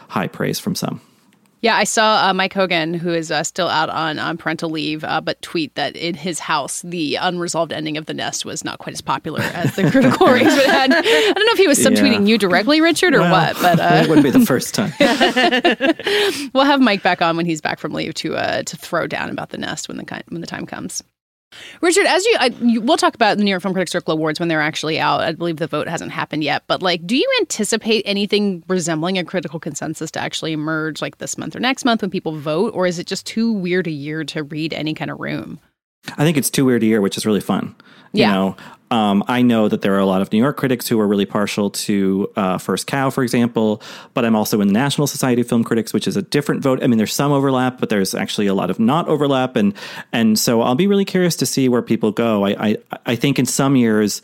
[0.07, 0.99] high praise from some.
[1.63, 5.05] Yeah, I saw uh, Mike Hogan, who is uh, still out on, on parental leave,
[5.05, 8.79] uh, but tweet that in his house, the unresolved ending of The Nest was not
[8.79, 10.91] quite as popular as the critical ratings had.
[10.91, 12.31] I don't know if he was subtweeting yeah.
[12.31, 14.91] you directly, Richard, or well, what, but uh, it wouldn't be the first time.
[16.53, 19.29] we'll have Mike back on when he's back from leave to uh, to throw down
[19.29, 21.01] about The Nest when the when the time comes.
[21.81, 24.39] Richard, as you, I, you, we'll talk about the New York Film Critics Circle Awards
[24.39, 25.21] when they're actually out.
[25.21, 29.23] I believe the vote hasn't happened yet, but like, do you anticipate anything resembling a
[29.23, 32.87] critical consensus to actually emerge like this month or next month when people vote, or
[32.87, 35.59] is it just too weird a year to read any kind of room?
[36.17, 37.75] I think it's too weird a year, which is really fun.
[38.11, 38.33] You yeah.
[38.33, 38.57] know,
[38.93, 41.25] um, I know that there are a lot of New York critics who are really
[41.25, 43.81] partial to uh, First Cow, for example,
[44.13, 46.83] but I'm also in the National Society of Film Critics, which is a different vote.
[46.83, 49.73] I mean, there's some overlap, but there's actually a lot of not overlap, and
[50.11, 52.45] and so I'll be really curious to see where people go.
[52.45, 52.77] I I,
[53.07, 54.21] I think in some years,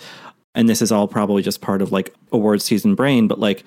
[0.53, 3.63] and this is all probably just part of like award season brain, but like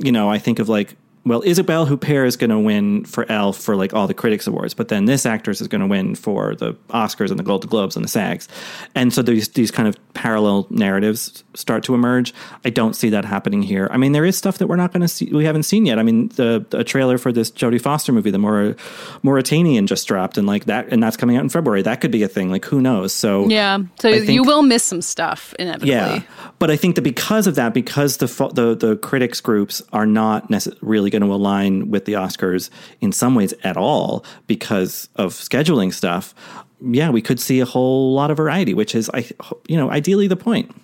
[0.00, 3.52] you know, I think of like well, Isabelle Huppert is going to win for Elle
[3.52, 6.54] for like all the critics awards, but then this actress is going to win for
[6.54, 8.48] the Oscars and the Golden Globes and the SAGs,
[8.94, 12.32] and so these these kind of parallel narratives start to emerge.
[12.64, 13.88] I don't see that happening here.
[13.90, 15.98] I mean, there is stuff that we're not going to see, we haven't seen yet.
[15.98, 18.76] I mean, the, the trailer for this Jodie Foster movie, the Maur-
[19.22, 21.82] Mauritanian, just dropped, and like that, and that's coming out in February.
[21.82, 22.50] That could be a thing.
[22.50, 23.12] Like, who knows?
[23.12, 25.90] So yeah, so think, you will miss some stuff inevitably.
[25.90, 26.22] Yeah,
[26.58, 30.48] but I think that because of that, because the the the critics groups are not
[30.50, 32.70] necessarily going to align with the Oscars
[33.00, 36.34] in some ways at all because of scheduling stuff,
[36.80, 39.28] yeah, we could see a whole lot of variety, which is, I,
[39.68, 40.74] you know, ideally the point.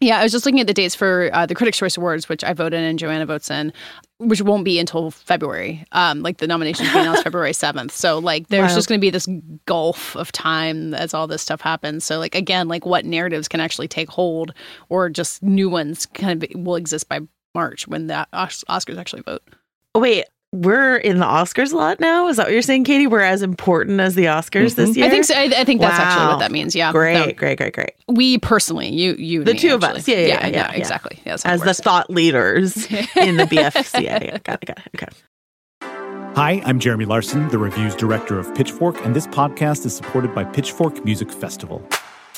[0.00, 2.44] Yeah, I was just looking at the dates for uh, the Critics' Choice Awards, which
[2.44, 3.72] I voted in and Joanna votes in,
[4.18, 5.84] which won't be until February.
[5.90, 7.90] Um, like the nominations being announced February seventh.
[7.90, 8.76] So like there's wow.
[8.76, 9.26] just going to be this
[9.66, 12.04] gulf of time as all this stuff happens.
[12.04, 14.54] So like again, like what narratives can actually take hold,
[14.88, 17.20] or just new ones kind of will exist by
[17.54, 19.42] March when the Oscars actually vote.
[19.94, 22.28] Oh wait, we're in the Oscars a lot now.
[22.28, 23.06] Is that what you're saying, Katie?
[23.06, 24.80] We're as important as the Oscars mm-hmm.
[24.80, 25.06] this year.
[25.06, 25.34] I think so.
[25.34, 26.04] I, I think that's wow.
[26.04, 26.74] actually what that means.
[26.74, 26.90] Yeah.
[26.92, 27.92] Great, no, great, great, great.
[28.08, 29.88] We personally, you, you, the me, two actually.
[29.88, 30.08] of us.
[30.08, 31.20] Yeah, yeah, yeah, yeah, yeah exactly.
[31.26, 32.76] Yeah, as the thought leaders
[33.16, 34.42] in the BFCA.
[34.42, 34.90] got it, got it.
[34.96, 35.08] Okay.
[36.34, 40.44] Hi, I'm Jeremy Larson, the reviews director of Pitchfork, and this podcast is supported by
[40.44, 41.86] Pitchfork Music Festival.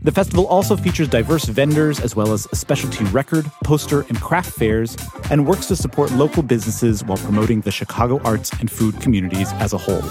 [0.00, 4.52] The festival also features diverse vendors as well as a specialty record, poster, and craft
[4.52, 4.96] fairs,
[5.30, 9.72] and works to support local businesses while promoting the Chicago arts and food communities as
[9.72, 10.02] a whole.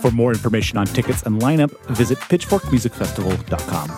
[0.00, 3.90] For more information on tickets and lineup, visit pitchforkmusicfestival.com.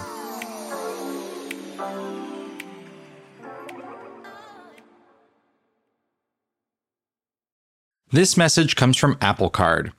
[8.10, 9.92] This message comes from Apple Card.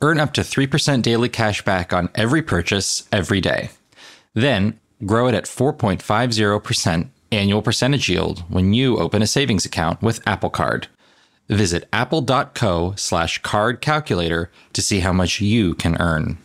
[0.00, 3.70] Earn up to 3% daily cash back on every purchase every day.
[4.34, 10.26] Then grow it at 4.50% annual percentage yield when you open a savings account with
[10.26, 10.88] Apple Card.
[11.48, 16.38] Visit apple.co slash card calculator to see how much you can earn.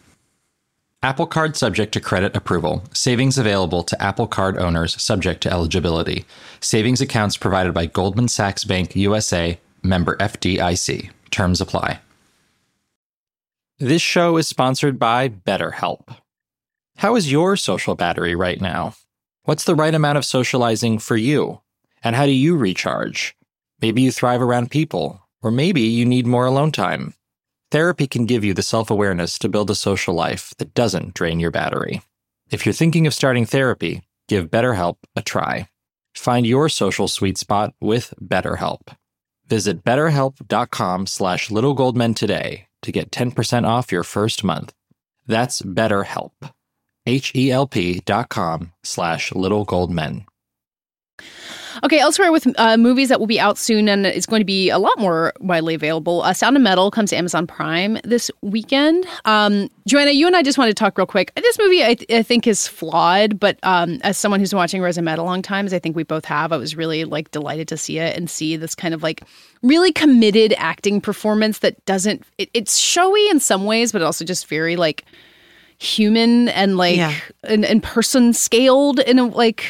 [1.02, 2.84] Apple Card subject to credit approval.
[2.92, 6.26] Savings available to Apple Card owners subject to eligibility.
[6.60, 11.10] Savings accounts provided by Goldman Sachs Bank USA, member FDIC.
[11.32, 12.02] Terms apply.
[13.78, 16.18] This show is sponsored by BetterHelp.
[17.00, 18.94] How is your social battery right now?
[19.44, 21.62] What's the right amount of socializing for you?
[22.04, 23.38] And how do you recharge?
[23.82, 27.14] Maybe you thrive around people, or maybe you need more alone time.
[27.72, 31.40] Therapy can give you the self awareness to build a social life that doesn't drain
[31.40, 32.02] your battery.
[32.52, 35.70] If you're thinking of starting therapy, give BetterHelp a try.
[36.14, 38.94] Find your social sweet spot with BetterHelp.
[39.48, 44.74] Visit betterhelp.com slash littlegoldmen today to get 10% off your first month.
[45.26, 46.32] That's BetterHelp.
[47.10, 50.26] H-E-L-P dot com slash Little Gold Men.
[51.84, 54.70] Okay, elsewhere with uh, movies that will be out soon and it's going to be
[54.70, 56.22] a lot more widely available.
[56.24, 59.06] Uh, Sound of Metal comes to Amazon Prime this weekend.
[59.26, 61.32] Um, Joanna, you and I just wanted to talk real quick.
[61.36, 64.82] This movie I, th- I think is flawed, but um, as someone who's been watching
[64.82, 67.32] Riz Ahmed a long time, as I think we both have, I was really like
[67.32, 69.24] delighted to see it and see this kind of like
[69.64, 72.24] really committed acting performance that doesn't.
[72.38, 75.06] It, it's showy in some ways, but also just very like
[75.80, 77.14] human and like Yeah.
[77.44, 79.64] and, and person scaled in a like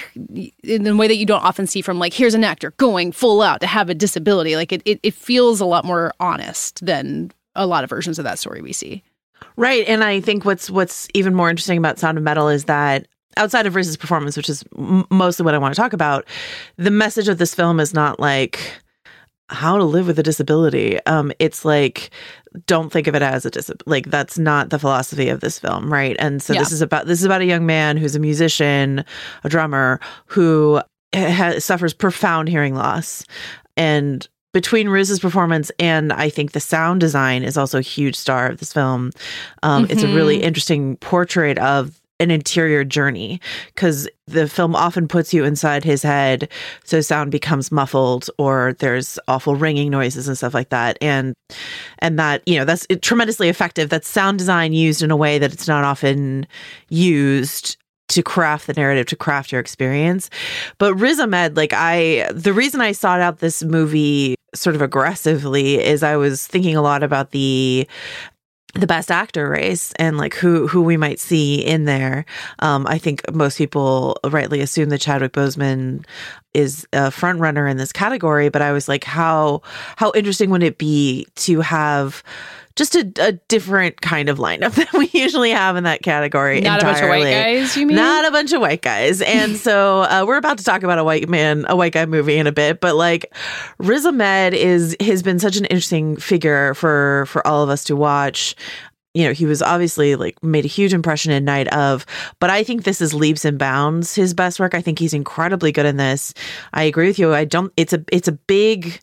[0.64, 3.42] in a way that you don't often see from like here's an actor going full
[3.44, 7.32] out to have a disability like it, it, it feels a lot more honest than
[7.56, 9.04] a lot of versions of that story we see
[9.56, 9.86] Right.
[9.88, 13.66] And I think what's what's even more interesting about Sound of Metal is that outside
[13.66, 16.26] of Riz's performance, which is m- mostly what I want to talk about,
[16.78, 18.60] the message of this film is not like
[19.50, 21.04] how to live with a disability.
[21.06, 22.10] Um, it's like
[22.66, 23.84] don't think of it as a disability.
[23.86, 26.16] Like that's not the philosophy of this film, right?
[26.20, 29.04] And so this is about this is about a young man who's a musician,
[29.44, 30.82] a drummer who
[31.16, 33.24] ha- suffers profound hearing loss,
[33.78, 38.48] and between Riz's performance and I think the sound design is also a huge star
[38.48, 39.12] of this film.
[39.62, 40.44] Um, It's a really Mhm.
[40.44, 46.50] interesting portrait of an interior journey because the film often puts you inside his head
[46.84, 50.98] so sound becomes muffled or there's awful ringing noises and stuff like that.
[51.02, 51.34] And
[52.00, 53.90] and that you know that's tremendously effective.
[53.90, 56.46] That's sound design used in a way that it's not often
[56.90, 57.78] used
[58.10, 60.30] to craft the narrative to craft your experience.
[60.78, 65.76] But Riz Ahmed like I the reason I sought out this movie sort of aggressively
[65.76, 67.88] is I was thinking a lot about the
[68.76, 72.26] the best actor race and like who who we might see in there.
[72.60, 76.06] Um, I think most people rightly assume that Chadwick Boseman
[76.54, 79.62] is a front runner in this category, but I was like, how
[79.96, 82.24] how interesting would it be to have
[82.80, 86.62] just a, a different kind of lineup than we usually have in that category?
[86.62, 87.98] Not a bunch of white guys, you mean?
[87.98, 89.22] Not a bunch of white guys.
[89.22, 92.38] And so uh, we're about to talk about a white man, a white guy movie
[92.38, 93.32] in a bit, but like
[93.78, 97.96] Riz Ahmed is has been such an interesting figure for for all of us to
[97.96, 98.56] watch.
[99.14, 102.06] You know, he was obviously like made a huge impression in Night of,
[102.40, 104.74] but I think this is leaps and bounds his best work.
[104.74, 106.34] I think he's incredibly good in this.
[106.74, 107.34] I agree with you.
[107.34, 107.74] I don't.
[107.76, 109.02] It's a it's a big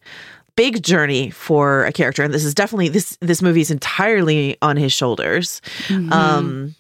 [0.57, 2.23] big journey for a character.
[2.23, 5.61] And this is definitely this this movie is entirely on his shoulders.
[5.89, 6.13] Mhm.
[6.13, 6.75] um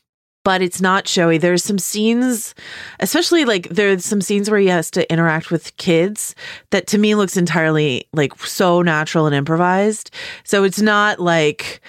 [0.45, 1.39] but it's not showy.
[1.39, 2.55] There's some scenes
[3.01, 6.37] especially like there's some scenes where he has to interact with kids
[6.71, 10.11] that to me looks entirely like so natural and improvised.
[10.45, 11.81] So it's not like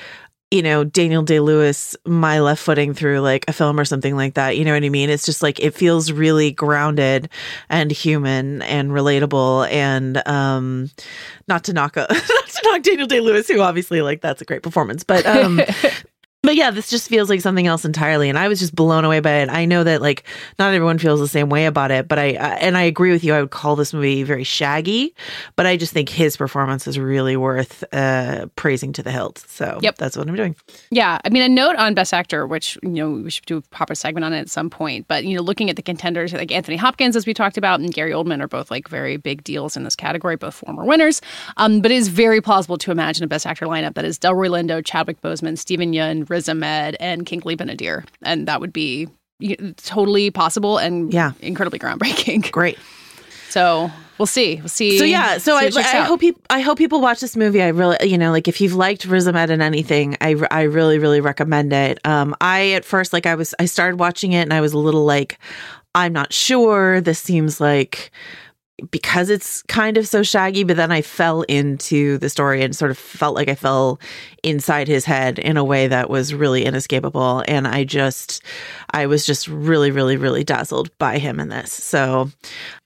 [0.52, 4.36] you know Daniel Day Lewis my left footing through like a film or something like
[4.36, 5.10] that you know what I mean?
[5.10, 7.30] It's just like it feels really grounded
[7.70, 10.90] and human and relatable and um
[11.48, 14.46] not to knock a, not to knock Daniel Day Lewis who obviously like that's a
[14.46, 15.60] great performance but um
[16.48, 19.20] but yeah, this just feels like something else entirely, and I was just blown away
[19.20, 19.50] by it.
[19.50, 20.24] I know that like
[20.58, 23.22] not everyone feels the same way about it, but I uh, and I agree with
[23.22, 23.34] you.
[23.34, 25.14] I would call this movie very shaggy,
[25.58, 29.40] but I just think his performance is really worth uh, praising to the hilt.
[29.40, 29.98] So Yep.
[29.98, 30.56] that's what I'm doing.
[30.90, 33.62] Yeah, I mean, a note on Best Actor, which you know we should do a
[33.64, 35.06] proper segment on it at some point.
[35.10, 37.94] But you know, looking at the contenders, like Anthony Hopkins, as we talked about, and
[37.94, 41.22] Gary Oldman are both like very big deals in this category, both former winners.
[41.58, 44.48] Um, but it is very plausible to imagine a Best Actor lineup that is Delroy
[44.48, 49.08] Lindo, Chadwick Boseman, Steven Yeun, Riz Ahmed, and Kingsley Benadir, and that would be
[49.78, 51.32] totally possible and Yeah.
[51.42, 52.52] incredibly groundbreaking.
[52.52, 52.78] Great.
[53.50, 54.58] So we'll see.
[54.58, 54.98] We'll see.
[55.00, 57.62] So yeah, so I, I hope people I hope people watch this movie.
[57.64, 61.00] I really, you know, like if you've liked Riz Ahmed in anything, I I really
[61.00, 62.00] really recommend it.
[62.06, 64.78] Um, I at first like I was I started watching it and I was a
[64.78, 65.40] little like,
[65.96, 67.02] I'm not sure.
[67.02, 68.12] This seems like
[68.92, 72.92] because it's kind of so shaggy, but then I fell into the story and sort
[72.92, 74.00] of felt like I fell
[74.44, 77.44] inside his head in a way that was really inescapable.
[77.48, 78.44] And I just,
[78.92, 81.74] I was just really, really, really dazzled by him in this.
[81.74, 82.30] So,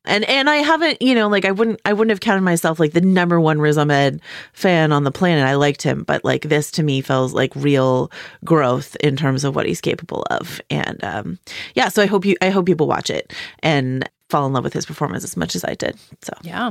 [0.06, 2.94] and and I haven't, you know, like I wouldn't, I wouldn't have counted myself like
[2.94, 4.22] the number one Riz Ahmed
[4.54, 5.46] fan on the planet.
[5.46, 8.12] I liked him, but like this to me feels like real
[8.46, 10.62] growth in terms of what he's capable of.
[10.70, 11.38] And um,
[11.76, 14.74] yeah, so I hope you, I hope people watch it and fall in love with
[14.74, 16.00] his performance as much as I did.
[16.24, 16.68] So yeah,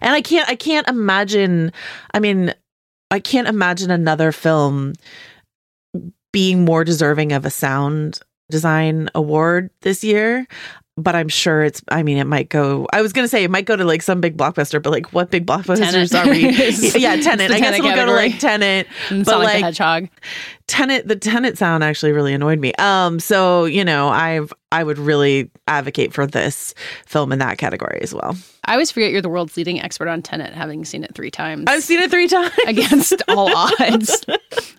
[0.00, 1.72] and I can't I can't imagine.
[2.14, 2.54] I mean,
[3.10, 4.94] I can't imagine another film
[6.32, 8.20] being more deserving of a sound
[8.50, 10.46] design award this year
[11.02, 11.82] but I'm sure it's.
[11.88, 12.86] I mean, it might go.
[12.92, 15.30] I was gonna say it might go to like some big blockbuster, but like what
[15.30, 16.14] big blockbusters Tenet.
[16.14, 16.50] are we?
[17.00, 17.50] yeah, Tenet.
[17.50, 20.08] I guess it'll go to like Tenet, but Sonic like the Hedgehog.
[20.66, 21.08] Tenet.
[21.08, 22.72] The Tenet sound actually really annoyed me.
[22.74, 26.74] Um, so you know, I've I would really advocate for this
[27.06, 28.36] film in that category as well.
[28.66, 31.64] I always forget you're the world's leading expert on Tenet, having seen it three times.
[31.66, 34.24] I've seen it three times against all odds.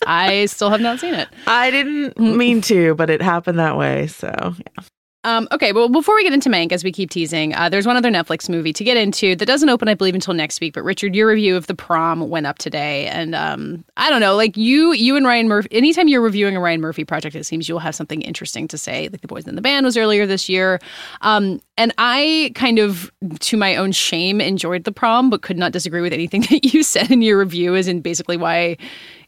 [0.08, 1.28] I still have not seen it.
[1.46, 4.08] I didn't mean to, but it happened that way.
[4.08, 4.84] So yeah.
[5.24, 7.96] Um, okay, well, before we get into Mank, as we keep teasing, uh, there's one
[7.96, 10.74] other Netflix movie to get into that doesn't open, I believe, until next week.
[10.74, 14.36] But Richard, your review of The Prom went up today, and um, I don't know,
[14.36, 15.70] like you, you and Ryan Murphy.
[15.72, 19.10] Anytime you're reviewing a Ryan Murphy project, it seems you'll have something interesting to say.
[19.10, 20.80] Like The Boys in the Band was earlier this year,
[21.22, 25.72] um, and I kind of, to my own shame, enjoyed The Prom, but could not
[25.72, 27.76] disagree with anything that you said in your review.
[27.76, 28.78] As in basically why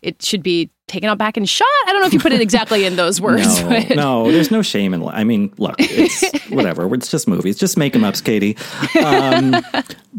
[0.03, 1.65] it should be taken out back and shot.
[1.87, 3.59] I don't know if you put it exactly in those words.
[3.61, 3.95] No, but.
[3.95, 5.03] no, there's no shame in.
[5.03, 6.93] I mean, look, it's whatever.
[6.93, 7.57] It's just movies.
[7.57, 8.55] Just make them up, Katie.
[9.03, 9.55] Um,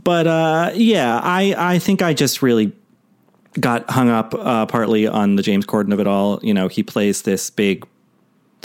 [0.03, 2.73] but uh, yeah, I I think I just really
[3.61, 6.41] got hung up uh, partly on the James Corden of it all.
[6.43, 7.87] You know, he plays this big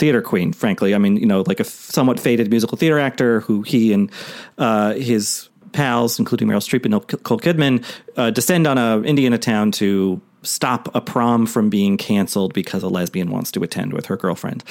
[0.00, 0.52] theater queen.
[0.52, 4.10] Frankly, I mean, you know, like a somewhat faded musical theater actor who he and
[4.58, 7.84] uh, his pals, including Meryl Streep and Nicole Kidman,
[8.16, 12.88] uh, descend on a Indiana town to stop a prom from being canceled because a
[12.88, 14.64] lesbian wants to attend with her girlfriend.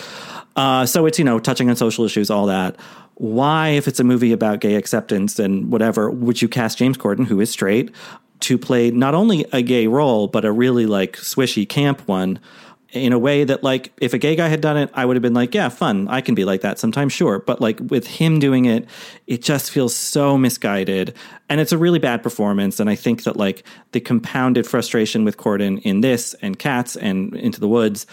[0.55, 2.75] Uh, so it's, you know, touching on social issues, all that.
[3.15, 7.27] Why, if it's a movie about gay acceptance and whatever, would you cast James Corden,
[7.27, 7.91] who is straight,
[8.41, 12.39] to play not only a gay role, but a really like swishy camp one?
[12.91, 15.21] In a way that like if a gay guy had done it i would have
[15.21, 16.07] been like yeah fun.
[16.07, 17.39] I can be like that sometimes sure.
[17.39, 18.87] But like with him doing it
[19.27, 21.13] it just feels so misguided.
[21.49, 22.79] And it's a really bad performance.
[22.79, 27.35] And i think that like the compounded frustration with corden in this and cats and
[27.35, 28.05] into the woods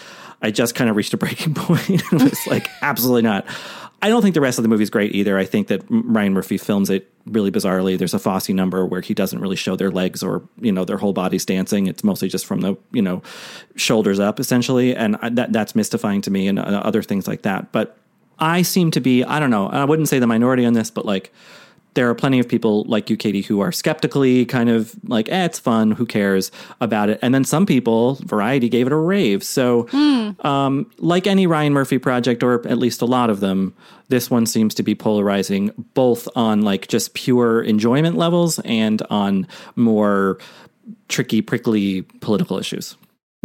[0.47, 3.47] i just kind of reached a breaking point it was like absolutely not
[4.03, 5.39] I don't think the rest of the movie is great either.
[5.39, 7.97] I think that Ryan Murphy films it really bizarrely.
[7.97, 10.99] There's a Fosse number where he doesn't really show their legs or you know their
[10.99, 11.87] whole bodies dancing.
[11.87, 13.23] It's mostly just from the you know
[13.75, 17.73] shoulders up essentially, and that that's mystifying to me and uh, other things like that.
[17.73, 17.97] But
[18.39, 19.69] I seem to be I don't know.
[19.69, 21.33] I wouldn't say the minority on this, but like
[21.97, 25.47] there are plenty of people like you, Katie, who are skeptically kind of like, eh,
[25.47, 27.19] it's fun, who cares about it?
[27.23, 29.43] And then some people, Variety gave it a rave.
[29.43, 30.45] So, mm.
[30.45, 33.75] um, like any Ryan Murphy project, or at least a lot of them,
[34.09, 39.49] this one seems to be polarizing both on like just pure enjoyment levels and on
[39.75, 40.39] more
[41.09, 42.97] tricky, prickly political issues.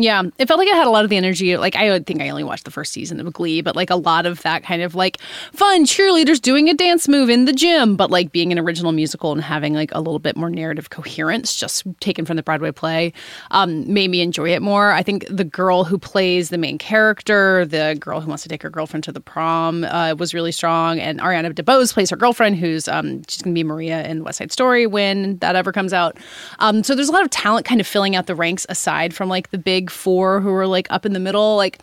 [0.02, 1.56] Yeah, it felt like it had a lot of the energy.
[1.58, 3.96] Like I would think I only watched the first season of Glee, but like a
[3.96, 5.20] lot of that kind of like
[5.54, 9.32] fun cheerleaders doing a dance move in the gym, but like being an original musical
[9.32, 13.14] and having like a little bit more narrative coherence, just taken from the Broadway play,
[13.52, 14.92] um, made me enjoy it more.
[14.92, 18.64] I think the girl who plays the main character, the girl who wants to take
[18.64, 22.56] her girlfriend to the prom, uh, was really strong, and Ariana DeBose plays her girlfriend,
[22.56, 26.18] who's um, she's gonna be Maria in West Side Story when that ever comes out.
[26.58, 29.30] Um, so there's a lot of talent kind of filling out the ranks aside from
[29.30, 31.56] like the big four who are like up in the middle.
[31.58, 31.80] Like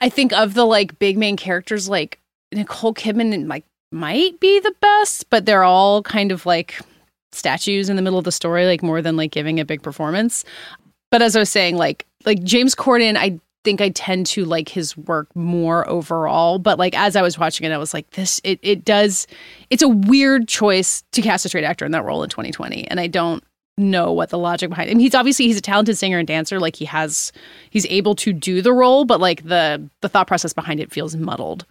[0.00, 2.18] I think of the like big main characters, like
[2.52, 6.80] Nicole Kidman like might be the best, but they're all kind of like
[7.32, 10.44] statues in the middle of the story, like more than like giving a big performance.
[11.10, 14.68] But as I was saying, like like James Corden, I think I tend to like
[14.68, 16.58] his work more overall.
[16.58, 19.26] But like as I was watching it, I was like, this it it does
[19.70, 22.86] it's a weird choice to cast a straight actor in that role in 2020.
[22.88, 23.42] And I don't
[23.78, 24.98] know what the logic behind him.
[24.98, 26.60] He's obviously he's a talented singer and dancer.
[26.60, 27.32] Like he has
[27.70, 31.16] he's able to do the role, but like the the thought process behind it feels
[31.16, 31.64] muddled.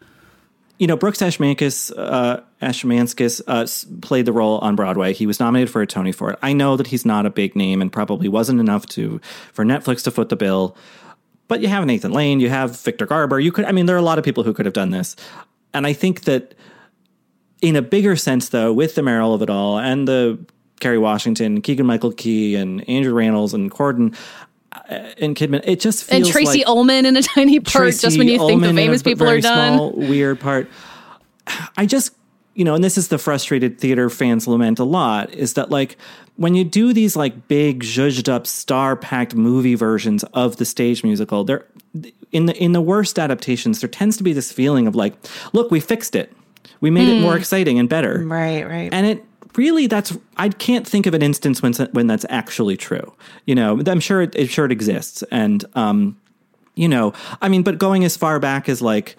[0.79, 3.65] You know, Brooks Ashmanskas, uh, Ashmanskas uh,
[4.01, 5.11] played the role on Broadway.
[5.11, 6.39] He was nominated for a Tony for it.
[6.43, 9.19] I know that he's not a big name and probably wasn't enough to
[9.53, 10.77] for Netflix to foot the bill.
[11.47, 13.39] But you have Nathan Lane, you have Victor Garber.
[13.39, 15.15] You could, I mean, there are a lot of people who could have done this,
[15.73, 16.53] and I think that
[17.61, 20.37] in a bigger sense, though, with the Meryl of it all and the
[20.79, 24.15] Kerry Washington, Keegan Michael Key, and Andrew Rannells and Corden
[24.73, 24.79] uh,
[25.17, 25.61] and Kidman.
[25.65, 27.83] It just feels and Tracy like Ullman in a tiny part.
[27.83, 30.69] Tracy just when you Ullman think the famous people are done, small, weird part.
[31.77, 32.13] I just
[32.53, 35.95] you know, and this is the frustrated theater fans lament a lot, is that like
[36.37, 41.03] when you do these like big zhuzhed up star packed movie versions of the stage
[41.03, 41.65] musical, there
[42.31, 45.13] in the in the worst adaptations, there tends to be this feeling of like,
[45.53, 46.33] look, we fixed it.
[46.81, 47.39] We made it more Mm.
[47.39, 48.23] exciting and better.
[48.25, 48.89] Right, right.
[48.91, 49.23] And it
[49.57, 53.13] really that's I can't think of an instance when when that's actually true.
[53.45, 56.17] You know, I'm sure it, it sure it exists and um
[56.75, 59.15] you know, I mean, but going as far back as like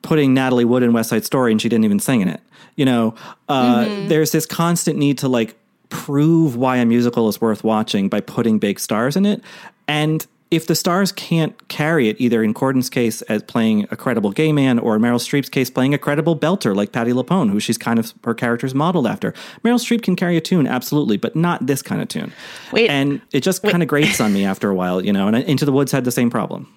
[0.00, 2.40] putting Natalie Wood in West Side Story and she didn't even sing in it.
[2.74, 3.14] You know,
[3.50, 4.06] uh, Mm-hmm.
[4.08, 5.54] there's this constant need to like
[5.90, 9.42] prove why a musical is worth watching by putting big stars in it.
[9.86, 14.30] And if the stars can't carry it, either in Corden's case as playing a credible
[14.30, 17.78] gay man, or Meryl Streep's case playing a credible belter like Patti LuPone, who she's
[17.78, 19.32] kind of her character's modeled after.
[19.64, 22.30] Meryl Streep can carry a tune, absolutely, but not this kind of tune.
[22.70, 25.26] Wait, and it just kind of grates on me after a while, you know.
[25.26, 26.68] And Into the Woods had the same problem.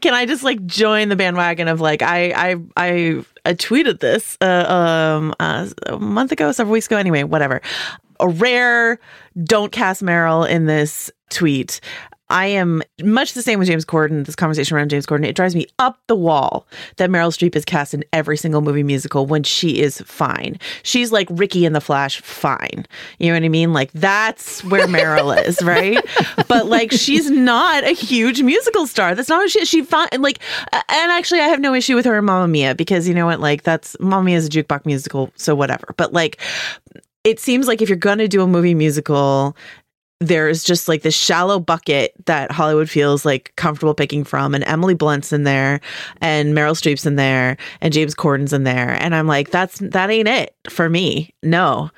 [0.00, 4.38] Can I just like join the bandwagon of like I I I, I tweeted this
[4.40, 6.96] uh, um uh, a month ago, several weeks ago.
[6.96, 7.60] Anyway, whatever.
[8.20, 8.98] A rare
[9.44, 11.80] don't cast Meryl in this tweet.
[12.28, 14.24] I am much the same with James Corden.
[14.24, 16.66] This conversation around James Corden, it drives me up the wall
[16.96, 20.58] that Meryl Streep is cast in every single movie musical when she is fine.
[20.82, 22.86] She's like Ricki and the Flash, fine.
[23.18, 23.72] You know what I mean?
[23.72, 25.98] Like that's where Meryl is, right?
[26.48, 29.14] But like she's not a huge musical star.
[29.14, 30.08] That's not what she she fine.
[30.18, 30.38] Like,
[30.72, 33.40] and actually, I have no issue with her in Mamma Mia because you know what?
[33.40, 35.94] Like that's Mamma Mia is a jukebox musical, so whatever.
[35.96, 36.40] But like,
[37.24, 39.56] it seems like if you're gonna do a movie musical
[40.26, 44.54] there's just like this shallow bucket that Hollywood feels like comfortable picking from.
[44.54, 45.80] And Emily Blunt's in there,
[46.20, 48.90] and Meryl Streep's in there, and James Corden's in there.
[49.00, 51.34] And I'm like, that's that ain't it for me.
[51.42, 51.90] No.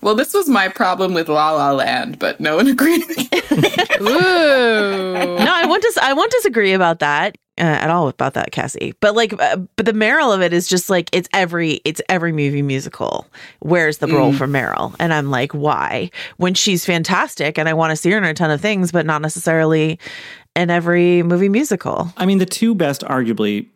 [0.00, 3.04] Well, this was my problem with La La Land, but no one agreed.
[4.00, 4.04] Ooh.
[4.04, 8.94] No, I won't dis- I won't disagree about that uh, at all about that, Cassie.
[9.00, 12.32] But like, uh, but the Meryl of it is just like it's every it's every
[12.32, 13.26] movie musical.
[13.60, 14.38] Where's the role Mm.
[14.38, 14.94] for Meryl?
[14.98, 16.10] And I'm like, why?
[16.36, 19.06] When she's fantastic, and I want to see her in a ton of things, but
[19.06, 19.98] not necessarily
[20.56, 22.12] in every movie musical.
[22.16, 23.68] I mean, the two best, arguably,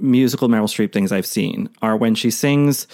[0.00, 2.86] musical Meryl Streep things I've seen are when she sings,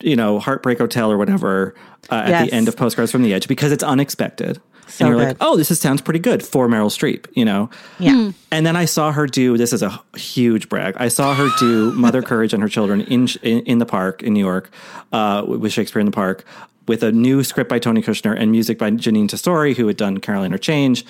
[0.00, 1.74] you know, Heartbreak Hotel or whatever
[2.10, 2.46] uh, at Yes.
[2.50, 4.60] the end of Postcards from the Edge because it's unexpected.
[4.88, 5.28] So and you're good.
[5.28, 7.70] like, oh, this is, sounds pretty good for Meryl Streep, you know?
[7.98, 8.32] Yeah.
[8.50, 10.96] And then I saw her do this is a huge brag.
[10.98, 14.34] I saw her do Mother Courage and Her Children in in, in the park in
[14.34, 14.70] New York
[15.12, 16.44] uh, with Shakespeare in the Park
[16.88, 20.18] with a new script by Tony Kushner and music by Jeanine Tesori, who had done
[20.18, 21.04] Caroline or Change.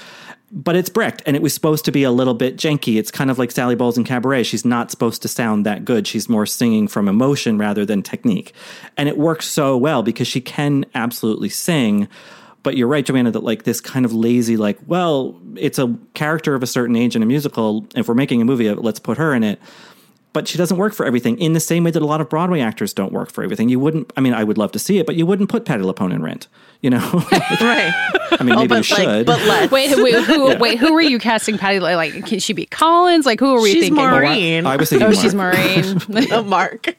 [0.50, 2.98] But it's Brecht, and it was supposed to be a little bit janky.
[2.98, 4.44] It's kind of like Sally Bowles in Cabaret.
[4.44, 6.06] She's not supposed to sound that good.
[6.06, 8.54] She's more singing from emotion rather than technique.
[8.96, 12.08] And it works so well because she can absolutely sing.
[12.62, 16.54] But you're right, Joanna, that like this kind of lazy, like, well, it's a character
[16.54, 17.86] of a certain age in a musical.
[17.94, 19.60] If we're making a movie, uh, let's put her in it.
[20.34, 22.60] But she doesn't work for everything in the same way that a lot of Broadway
[22.60, 23.70] actors don't work for everything.
[23.70, 25.82] You wouldn't, I mean, I would love to see it, but you wouldn't put Patti
[25.82, 26.48] LuPone in Rent,
[26.82, 26.98] you know?
[27.32, 27.92] right.
[28.32, 29.26] I mean, Oh, maybe you but, like, should.
[29.26, 30.58] but let's- Wait, wait, who, Yeah.
[30.58, 31.80] wait, who were you casting Patty?
[31.80, 33.24] Like, like, can she be Collins?
[33.24, 34.04] Like, who are we She's thinking?
[34.04, 34.66] Maureen.
[34.66, 35.98] I was thinking Oh, she's Maureen.
[36.30, 36.94] Oh, Mark.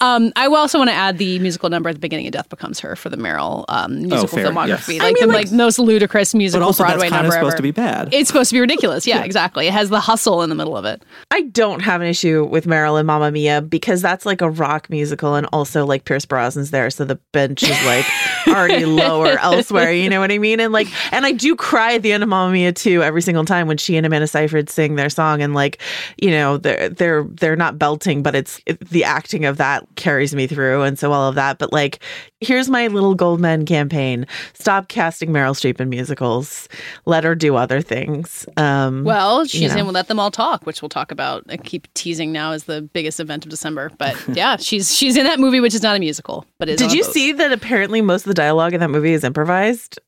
[0.00, 2.80] Um, I also want to add the musical number at the beginning of Death Becomes
[2.80, 4.94] Her for the Meryl um, musical fair, filmography.
[4.94, 5.02] yes.
[5.02, 7.32] Like, I mean, the, like- like most ludicrous musical But also, Broadway kind of number
[7.32, 7.56] supposed ever.
[7.58, 8.12] to be bad.
[8.12, 9.06] It's supposed to be ridiculous.
[9.06, 9.66] Yeah, exactly.
[9.66, 11.02] It has the hustle in the middle of it.
[11.30, 14.90] I don't have an issue with Meryl and Mamma Mia because that's like a rock
[14.90, 18.04] musical, and also like Pierce Brosnan's there, so the bench is like
[18.48, 19.92] already lower elsewhere.
[19.92, 20.60] You know what I mean?
[20.60, 23.44] And like, and I do cry at the end of Mamma Mia too every single
[23.44, 25.80] time when she and Amanda Seyfried sing their song, and like,
[26.20, 30.34] you know, they're they're they're not belting, but it's it, the acting of that carries
[30.34, 31.58] me through, and so all of that.
[31.58, 32.00] But like,
[32.40, 36.68] here's my little Goldman campaign: stop casting Meryl Streep in musicals,
[37.06, 38.46] let her do other things.
[38.56, 39.88] Um, Well, she's you know.
[39.88, 41.44] in Let Them All Talk, which we'll talk about.
[41.48, 43.90] I keep teasing now as the biggest event of December.
[43.98, 46.92] But yeah, she's she's in that movie, which is not a musical, but is Did
[46.92, 49.98] you see that apparently most of the dialogue in that movie is improvised?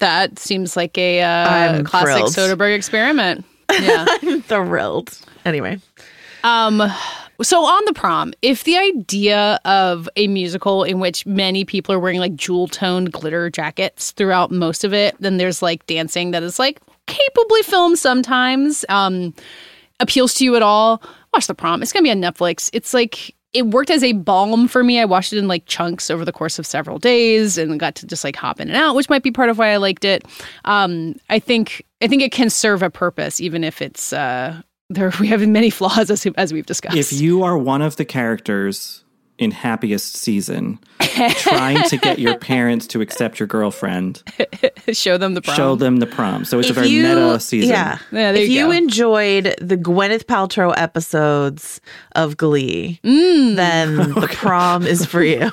[0.00, 2.58] That seems like a uh, classic thrilled.
[2.58, 3.44] Soderbergh experiment.
[3.80, 4.06] Yeah.
[4.22, 5.18] I'm thrilled.
[5.44, 5.78] Anyway,
[6.42, 6.82] Um,
[7.42, 11.98] so on the prom, if the idea of a musical in which many people are
[11.98, 16.42] wearing like jewel toned glitter jackets throughout most of it, then there's like dancing that
[16.42, 19.34] is like capably filmed sometimes, um,
[20.00, 21.82] appeals to you at all, watch the prom.
[21.82, 22.70] It's gonna be on Netflix.
[22.72, 25.00] It's like it worked as a balm for me.
[25.00, 28.06] I watched it in like chunks over the course of several days and got to
[28.06, 30.24] just like hop in and out, which might be part of why I liked it.
[30.64, 34.60] Um, I think I think it can serve a purpose, even if it's uh,
[34.90, 35.12] there.
[35.20, 36.96] We have many flaws as as we've discussed.
[36.96, 39.04] if you are one of the characters
[39.38, 44.20] in Happiest Season, trying to get your parents to accept your girlfriend.
[44.92, 45.56] Show them the prom.
[45.56, 46.44] Show them the prom.
[46.44, 47.70] So it's If a very you- meta season.
[47.70, 47.98] Yeah.
[48.10, 51.80] Yeah, there if you you enjoyed the Gwyneth Paltrow episodes
[52.16, 53.54] of Glee, Mm.
[53.54, 55.52] then the prom is for you.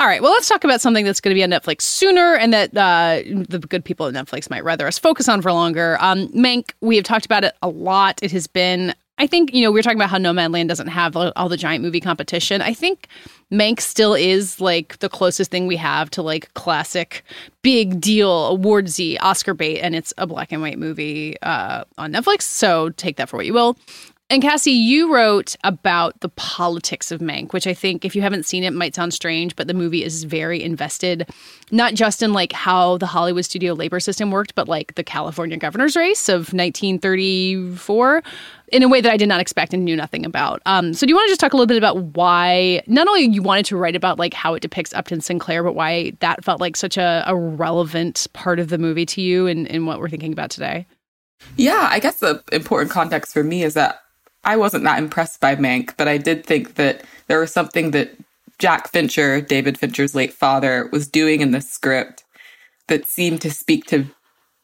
[0.00, 2.54] All right, well, let's talk about something that's going to be on Netflix sooner and
[2.54, 3.20] that uh,
[3.50, 5.98] the good people at Netflix might rather us focus on for longer.
[6.00, 8.18] Um, Mank, we have talked about it a lot.
[8.22, 11.18] It has been, I think, you know, we were talking about how Nomadland doesn't have
[11.18, 12.62] all the giant movie competition.
[12.62, 13.08] I think
[13.52, 17.22] Mank still is like the closest thing we have to like classic,
[17.60, 22.42] big deal, awardsy Oscar bait, and it's a black and white movie uh, on Netflix.
[22.44, 23.76] So take that for what you will.
[24.30, 28.46] And Cassie, you wrote about the politics of Mank, which I think if you haven't
[28.46, 31.28] seen it might sound strange, but the movie is very invested,
[31.72, 35.56] not just in like how the Hollywood studio labor system worked, but like the California
[35.56, 38.22] governor's race of 1934
[38.68, 40.62] in a way that I did not expect and knew nothing about.
[40.64, 43.22] Um, so do you want to just talk a little bit about why not only
[43.22, 46.60] you wanted to write about like how it depicts Upton Sinclair, but why that felt
[46.60, 50.08] like such a, a relevant part of the movie to you and, and what we're
[50.08, 50.86] thinking about today?
[51.56, 54.02] Yeah, I guess the important context for me is that
[54.44, 58.16] I wasn't that impressed by Mank, but I did think that there was something that
[58.58, 62.24] Jack Fincher, David Fincher's late father, was doing in the script
[62.88, 64.06] that seemed to speak to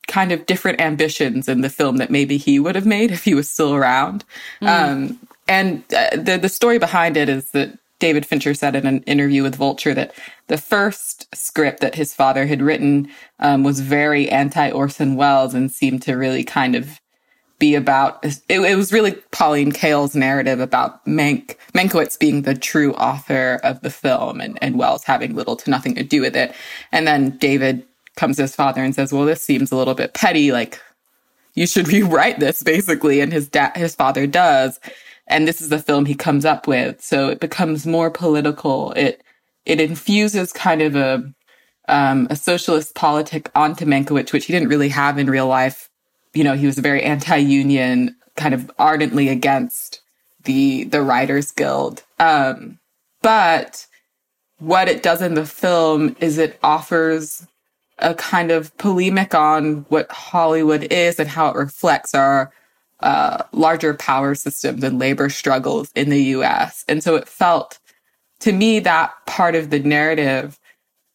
[0.06, 3.34] kind of different ambitions in the film that maybe he would have made if he
[3.34, 4.24] was still around.
[4.62, 4.68] Mm.
[4.68, 9.02] Um, and uh, the the story behind it is that David Fincher said in an
[9.04, 10.12] interview with Vulture that
[10.48, 13.08] the first script that his father had written
[13.38, 17.00] um, was very anti Orson Welles and seemed to really kind of
[17.58, 22.92] be about it, it was really Pauline Kael's narrative about Mank Mankiewicz being the true
[22.94, 26.54] author of the film and, and Welles having little to nothing to do with it.
[26.92, 27.84] And then David
[28.16, 30.80] comes to his father and says, Well, this seems a little bit petty, like
[31.54, 33.20] you should rewrite this basically.
[33.20, 34.78] And his dad his father does.
[35.28, 37.02] And this is the film he comes up with.
[37.02, 38.92] So it becomes more political.
[38.92, 39.22] It
[39.64, 41.32] it infuses kind of a
[41.88, 45.88] um, a socialist politic onto Mankiewicz, which he didn't really have in real life
[46.36, 50.02] you know, he was a very anti-union, kind of ardently against
[50.44, 52.02] the the Writers Guild.
[52.18, 52.78] Um,
[53.22, 53.86] but
[54.58, 57.46] what it does in the film is it offers
[57.98, 62.52] a kind of polemic on what Hollywood is and how it reflects our
[63.00, 66.84] uh, larger power systems and labor struggles in the U.S.
[66.88, 67.78] And so it felt
[68.40, 70.58] to me that part of the narrative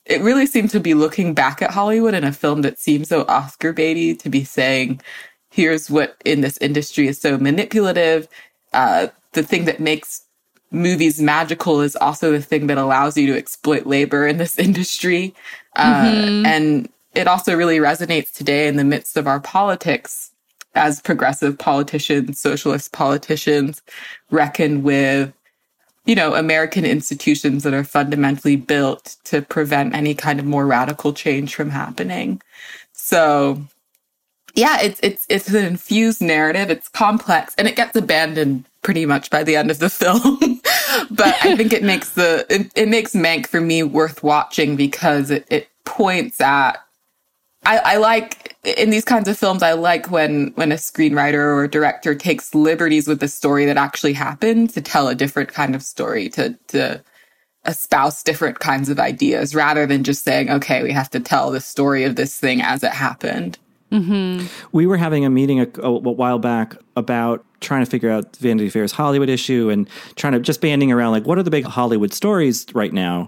[0.06, 3.24] it really seemed to be looking back at Hollywood in a film that seems so
[3.28, 5.02] Oscar baity to be saying,
[5.50, 8.28] here's what in this industry is so manipulative.
[8.74, 10.24] Uh, the thing that makes
[10.72, 15.36] movies magical is also the thing that allows you to exploit labor in this industry.
[15.76, 16.46] Uh, Mm-hmm.
[16.46, 20.32] And it also really resonates today in the midst of our politics
[20.76, 23.82] as progressive politicians, socialist politicians
[24.30, 25.34] reckon with
[26.06, 31.14] you know, American institutions that are fundamentally built to prevent any kind of more radical
[31.14, 32.42] change from happening.
[32.94, 33.62] So
[34.56, 36.70] yeah, it's it's it's an infused narrative.
[36.70, 40.62] It's complex and it gets abandoned pretty much by the end of the film.
[41.12, 45.30] but I think it makes the it, it makes Mank for me worth watching because
[45.32, 46.78] it, it points at
[47.64, 51.64] I, I like in these kinds of films I like when when a screenwriter or
[51.64, 55.76] a director takes liberties with the story that actually happened to tell a different kind
[55.76, 57.04] of story to to
[57.66, 61.62] espouse different kinds of ideas rather than just saying okay we have to tell the
[61.62, 63.58] story of this thing as it happened.
[63.92, 64.48] Mm-hmm.
[64.72, 68.70] We were having a meeting a, a, while back about trying to figure out Vanity
[68.70, 72.14] Fair's Hollywood issue and trying to just banding around like what are the big Hollywood
[72.14, 73.28] stories right now.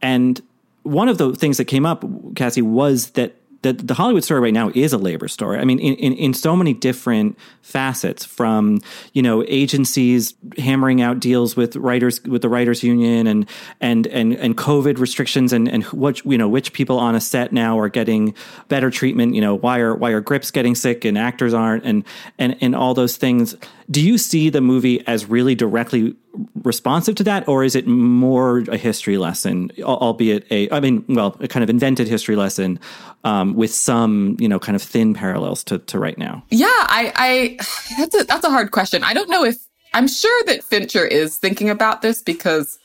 [0.00, 0.40] And
[0.82, 2.04] one of the things that came up,
[2.34, 5.58] Cassie, was that that the Hollywood story right now is a labor story.
[5.58, 8.80] I mean, in, in, in so many different facets, from
[9.12, 13.48] you know agencies hammering out deals with writers with the writers union and
[13.80, 17.52] and and and COVID restrictions and and what you know which people on a set
[17.52, 18.34] now are getting
[18.68, 19.34] better treatment.
[19.34, 22.04] You know, why are why are grips getting sick and actors aren't and
[22.38, 23.56] and and all those things.
[23.90, 26.14] Do you see the movie as really directly
[26.62, 31.36] responsive to that, or is it more a history lesson, albeit a, I mean, well,
[31.40, 32.78] a kind of invented history lesson
[33.24, 36.44] um, with some, you know, kind of thin parallels to, to right now?
[36.50, 39.02] Yeah, I, I that's a, that's a hard question.
[39.04, 39.56] I don't know if
[39.94, 42.78] I'm sure that Fincher is thinking about this because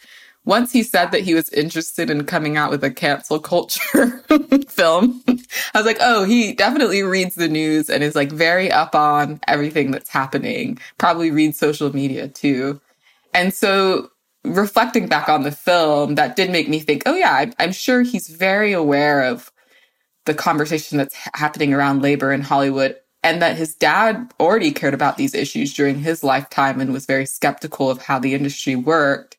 [0.46, 4.20] once he said that he was interested in coming out with a cancel culture
[4.68, 8.94] film, I was like, oh, he definitely reads the news and is like very up
[8.96, 10.80] on everything that's happening.
[10.98, 12.82] Probably reads social media too.
[13.34, 14.10] And so
[14.44, 18.28] reflecting back on the film, that did make me think, oh, yeah, I'm, sure he's
[18.28, 19.52] very aware of
[20.26, 25.18] the conversation that's happening around labor in Hollywood and that his dad already cared about
[25.18, 29.38] these issues during his lifetime and was very skeptical of how the industry worked.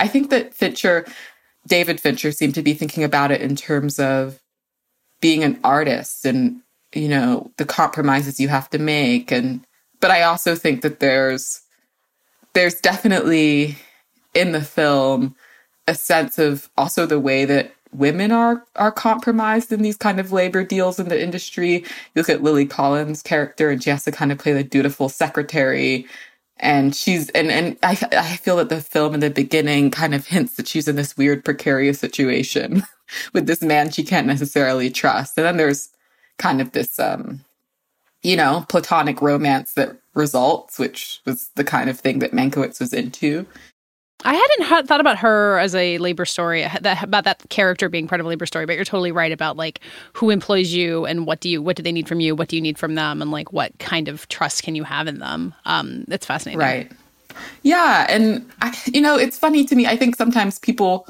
[0.00, 1.06] I think that Fincher,
[1.66, 4.40] David Fincher, seemed to be thinking about it in terms of
[5.20, 6.60] being an artist and,
[6.92, 9.30] you know, the compromises you have to make.
[9.30, 9.64] And,
[10.00, 11.60] but I also think that there's,
[12.54, 13.76] there's definitely
[14.34, 15.34] in the film
[15.88, 20.32] a sense of also the way that women are are compromised in these kind of
[20.32, 21.78] labor deals in the industry.
[21.78, 21.84] You
[22.16, 26.06] look at Lily Collins' character, and she has to kind of play the dutiful secretary.
[26.58, 30.26] And she's and and I I feel that the film in the beginning kind of
[30.26, 32.82] hints that she's in this weird precarious situation
[33.32, 35.36] with this man she can't necessarily trust.
[35.38, 35.90] And then there's
[36.38, 37.44] kind of this um
[38.22, 42.92] you know platonic romance that results, which was the kind of thing that Mankiewicz was
[42.92, 43.46] into.
[44.22, 48.06] I hadn't ha- thought about her as a labor story, that, about that character being
[48.06, 48.66] part of a labor story.
[48.66, 49.80] But you're totally right about like
[50.12, 52.56] who employs you and what do you, what do they need from you, what do
[52.56, 55.54] you need from them, and like what kind of trust can you have in them.
[55.64, 56.92] Um, it's fascinating, right?
[57.62, 59.86] Yeah, and I, you know, it's funny to me.
[59.86, 61.06] I think sometimes people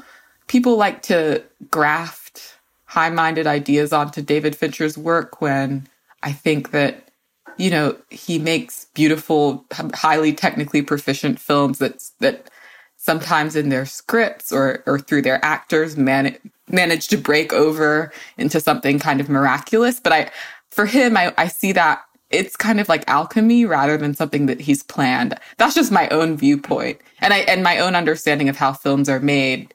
[0.47, 5.87] people like to graft high-minded ideas onto David Fincher's work when
[6.23, 7.10] I think that
[7.57, 12.49] you know, he makes beautiful, highly technically proficient films that that
[12.97, 16.37] sometimes in their scripts or or through their actors man-
[16.69, 19.99] manage to break over into something kind of miraculous.
[19.99, 20.31] But I,
[20.69, 24.61] for him, I, I see that it's kind of like alchemy rather than something that
[24.61, 25.37] he's planned.
[25.57, 29.19] That's just my own viewpoint, and I and my own understanding of how films are
[29.19, 29.73] made.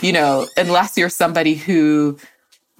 [0.00, 2.18] You know, unless you're somebody who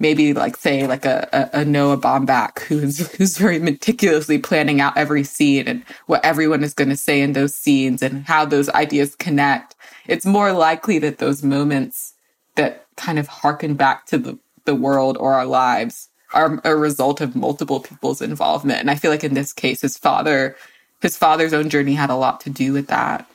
[0.01, 4.97] maybe like say like a, a, a, Noah Baumbach who's who's very meticulously planning out
[4.97, 8.67] every scene and what everyone is going to say in those scenes and how those
[8.69, 9.75] ideas connect.
[10.07, 12.15] It's more likely that those moments
[12.55, 17.21] that kind of harken back to the, the world or our lives are a result
[17.21, 18.79] of multiple people's involvement.
[18.79, 20.55] And I feel like in this case, his father,
[21.01, 23.29] his father's own journey had a lot to do with that.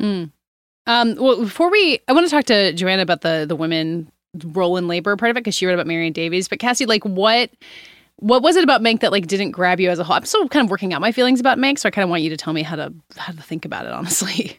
[0.00, 0.30] Mm.
[0.86, 4.11] Um, well, before we, I want to talk to Joanna about the the women
[4.44, 6.48] role in labor part of it because she wrote about Marion Davies.
[6.48, 7.50] But Cassie, like what
[8.16, 10.16] what was it about Mank that like didn't grab you as a whole?
[10.16, 12.22] I'm still kind of working out my feelings about Mank, so I kind of want
[12.22, 14.58] you to tell me how to how to think about it, honestly.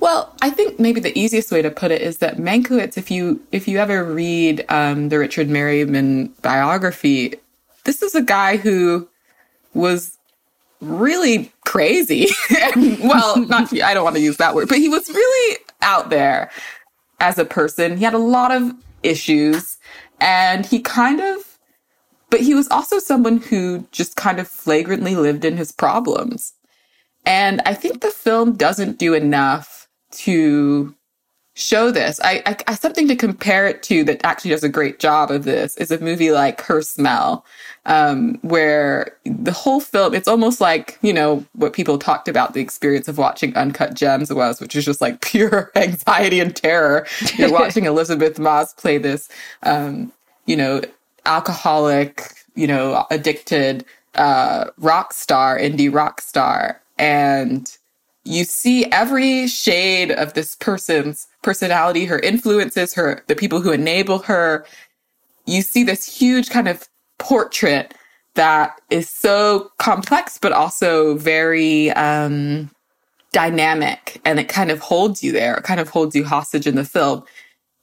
[0.00, 3.40] Well, I think maybe the easiest way to put it is that Mankiewicz, if you
[3.52, 7.34] if you ever read um, the Richard Meryman biography,
[7.84, 9.08] this is a guy who
[9.72, 10.18] was
[10.80, 12.28] really crazy.
[13.02, 16.50] well, not I don't want to use that word, but he was really out there
[17.20, 17.96] as a person.
[17.96, 18.72] He had a lot of
[19.04, 19.78] issues
[20.20, 21.58] and he kind of,
[22.30, 26.54] but he was also someone who just kind of flagrantly lived in his problems.
[27.26, 30.94] And I think the film doesn't do enough to
[31.54, 32.20] show this.
[32.22, 35.44] I, I, I, something to compare it to that actually does a great job of
[35.44, 37.44] this is a movie like Her Smell,
[37.86, 42.60] um, where the whole film it's almost like you know what people talked about the
[42.60, 47.06] experience of watching Uncut Gems was, which is just like pure anxiety and terror.
[47.36, 49.28] You're watching Elisabeth Moss play this,
[49.62, 50.12] um,
[50.46, 50.82] you know,
[51.26, 57.76] alcoholic, you know, addicted uh, rock star, indie rock star, and
[58.24, 64.20] you see every shade of this person's personality, her influences, her the people who enable
[64.20, 64.64] her.
[65.46, 66.88] You see this huge kind of
[67.24, 67.94] portrait
[68.34, 72.70] that is so complex but also very um,
[73.32, 75.56] dynamic and it kind of holds you there.
[75.56, 77.24] It kind of holds you hostage in the film.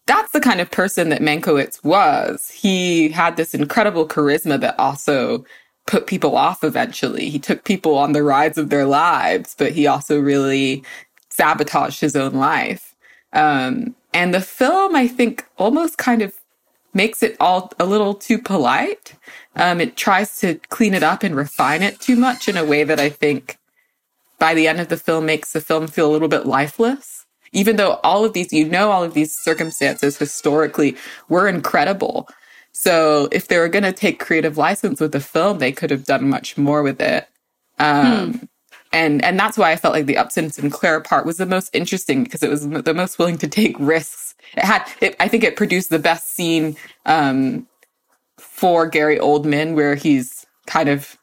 [0.08, 2.50] That's the kind of person that Mankiewicz was.
[2.50, 5.46] He had this incredible charisma that also
[5.88, 7.30] put people off eventually.
[7.30, 10.84] He took people on the rides of their lives, but he also really
[11.30, 12.96] sabotaged his own life.
[13.34, 16.34] Um, and the film, I think, almost kind of
[16.94, 19.16] makes it all a little too polite.
[19.56, 22.84] Um, it tries to clean it up and refine it too much in a way
[22.84, 23.58] that I think
[24.39, 27.26] by the end of the film makes the film feel a little bit lifeless.
[27.54, 30.96] Even though all of these, you know, all of these circumstances historically
[31.28, 32.30] were incredible.
[32.72, 36.06] So if they were going to take creative license with the film, they could have
[36.06, 37.28] done much more with it.
[37.78, 38.46] Um, hmm.
[38.94, 42.24] and and that's why I felt like the Upton Sinclair part was the most interesting
[42.24, 44.31] because it was the most willing to take risks.
[44.56, 46.76] It had, it, I think, it produced the best scene
[47.06, 47.68] um,
[48.38, 51.18] for Gary Oldman where he's kind of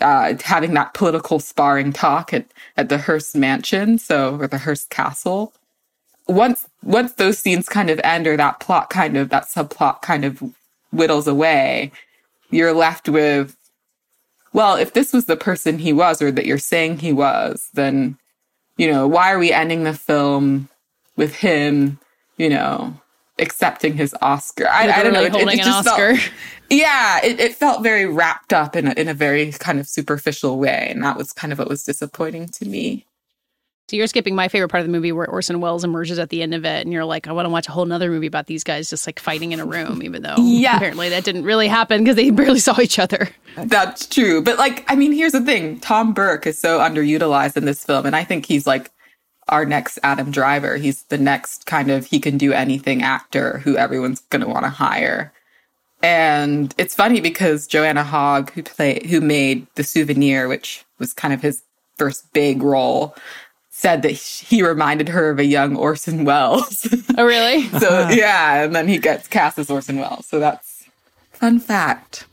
[0.00, 2.46] uh, having that political sparring talk at
[2.76, 5.52] at the Hearst Mansion, so or the Hearst Castle.
[6.26, 10.24] Once once those scenes kind of end or that plot kind of that subplot kind
[10.24, 10.42] of
[10.90, 11.92] whittles away,
[12.50, 13.56] you're left with
[14.54, 18.16] well, if this was the person he was or that you're saying he was, then,
[18.76, 20.68] you know, why are we ending the film
[21.16, 21.98] with him,
[22.36, 22.94] you know,
[23.38, 24.68] accepting his Oscar?
[24.68, 25.28] I, I don't know.
[25.28, 26.16] Holding it, it an Oscar.
[26.16, 26.32] Felt,
[26.70, 30.58] yeah, it, it felt very wrapped up in a, in a very kind of superficial
[30.58, 30.88] way.
[30.90, 33.06] And that was kind of what was disappointing to me.
[33.88, 36.40] So you're skipping my favorite part of the movie where Orson Welles emerges at the
[36.42, 38.46] end of it, and you're like, I want to watch a whole nother movie about
[38.46, 40.76] these guys just like fighting in a room, even though yeah.
[40.76, 43.28] apparently that didn't really happen because they barely saw each other.
[43.56, 44.42] That's true.
[44.42, 48.06] But like, I mean, here's the thing Tom Burke is so underutilized in this film,
[48.06, 48.90] and I think he's like
[49.48, 50.76] our next Adam Driver.
[50.76, 54.64] He's the next kind of he can do anything actor who everyone's going to want
[54.64, 55.32] to hire.
[56.02, 61.32] And it's funny because Joanna Hogg, who played, who made The Souvenir, which was kind
[61.32, 61.62] of his
[61.96, 63.16] first big role,
[63.70, 66.86] said that he reminded her of a young Orson Welles.
[67.16, 67.62] Oh, really?
[67.78, 70.26] so yeah, and then he gets cast as Orson Welles.
[70.26, 70.86] So that's
[71.32, 72.26] fun fact.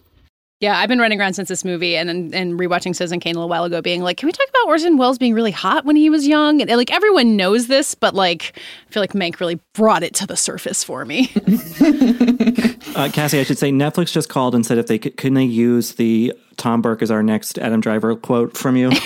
[0.62, 3.40] Yeah, I've been running around since this movie and and, and rewatching Citizen Kane a
[3.40, 5.96] little while ago, being like, can we talk about Orson Welles being really hot when
[5.96, 6.62] he was young?
[6.62, 8.54] And like everyone knows this, but like
[8.88, 11.32] I feel like Mank really brought it to the surface for me.
[12.96, 15.44] uh, Cassie, I should say Netflix just called and said if they could, can they
[15.44, 18.90] use the Tom Burke is our next Adam Driver quote from you.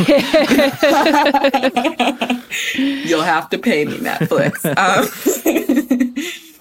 [2.76, 4.66] You'll have to pay me, Netflix.
[4.76, 6.52] Um.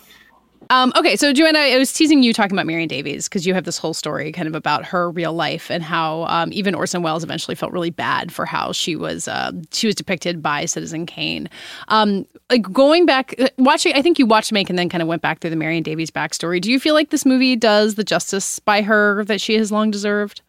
[0.71, 3.65] Um, okay, so Joanna, I was teasing you talking about Marion Davies because you have
[3.65, 7.25] this whole story kind of about her real life and how um, even Orson Welles
[7.25, 11.49] eventually felt really bad for how she was uh, she was depicted by Citizen Kane.
[11.89, 15.09] Um, like going back, uh, watching, I think you watched Mank and then kind of
[15.09, 16.61] went back through the Marion Davies backstory.
[16.61, 19.91] Do you feel like this movie does the justice by her that she has long
[19.91, 20.43] deserved?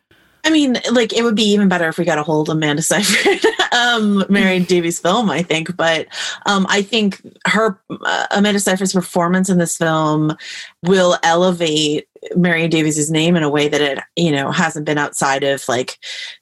[0.46, 2.82] I mean, like it would be even better if we got a hold of Amanda
[2.84, 3.44] Seyfried,
[3.74, 5.30] um, Marion Davies' film.
[5.30, 6.08] I think, but
[6.46, 10.38] um, I think her uh, Amanda Seyfried's performance in this film
[10.84, 15.44] will elevate Marion Davies' name in a way that it, you know, hasn't been outside
[15.44, 15.98] of like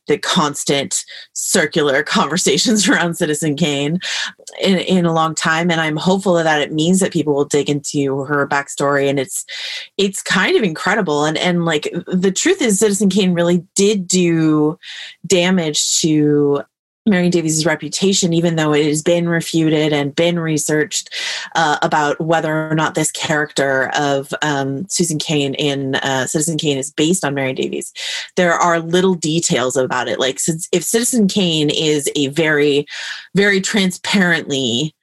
[0.08, 4.00] the constant circular conversations around Citizen Kane
[4.62, 5.72] in, in a long time.
[5.72, 9.10] And I'm hopeful that it means that people will dig into her backstory.
[9.10, 9.46] And it's
[9.98, 11.26] it's kind of incredible.
[11.26, 14.78] And and like the truth is Citizen Kane really did do
[15.28, 16.64] damage to
[17.06, 21.10] Marion Davies' reputation, even though it has been refuted and been researched
[21.56, 26.78] uh, about whether or not this character of um, Susan Kane in uh, Citizen Kane
[26.78, 27.92] is based on Mary Davies.
[28.38, 30.20] There are little details about it.
[30.20, 30.40] Like,
[30.72, 32.86] if Citizen Kane is a very,
[33.36, 34.96] very transparently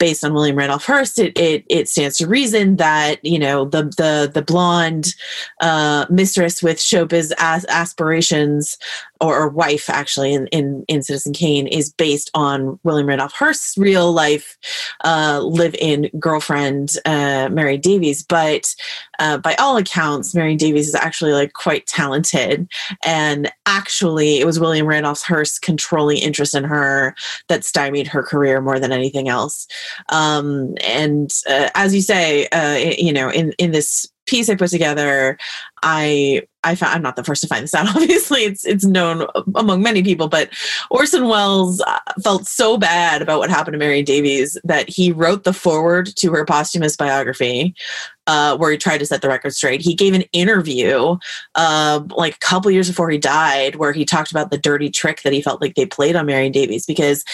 [0.00, 3.84] based on William Randolph Hearst, it, it, it stands to reason that you know the
[3.84, 5.14] the the blonde
[5.60, 8.78] uh, mistress with showbiz as aspirations
[9.20, 13.76] or, or, wife actually in, in in Citizen Kane is based on William Randolph Hearst's
[13.76, 14.56] real life
[15.04, 18.74] uh, live-in girlfriend uh, Mary Davies, but
[19.18, 22.68] uh, by all accounts, Mary Davies is actually like quite talented,
[23.04, 27.14] and actually it was William Randolph Hearst's controlling interest in her
[27.48, 29.66] that stymied her career more than anything else.
[30.10, 34.70] Um, and uh, as you say, uh, you know, in in this piece I put
[34.70, 35.36] together,
[35.82, 37.88] I I found I'm not the first to find this out.
[37.96, 40.50] Obviously, it's it's known among many people, but
[40.90, 45.44] Orson Welles uh, felt so bad about what happened to Marion Davies that he wrote
[45.44, 47.74] the foreword to her posthumous biography,
[48.26, 49.80] uh, where he tried to set the record straight.
[49.80, 51.16] He gave an interview,
[51.54, 55.22] uh, like a couple years before he died, where he talked about the dirty trick
[55.22, 57.24] that he felt like they played on Marion Davies because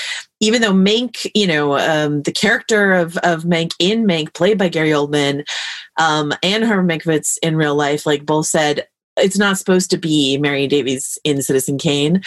[0.41, 4.69] even though Mank, you know, um, the character of of Mank in Mank, played by
[4.69, 5.47] Gary Oldman,
[5.99, 8.87] um, and Herman Mankiewicz in real life, like both said
[9.17, 12.23] it's not supposed to be Marion Davies in Citizen Kane.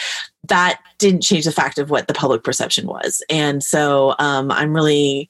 [0.48, 4.74] That didn't change the fact of what the public perception was, and so um, I'm
[4.74, 5.28] really,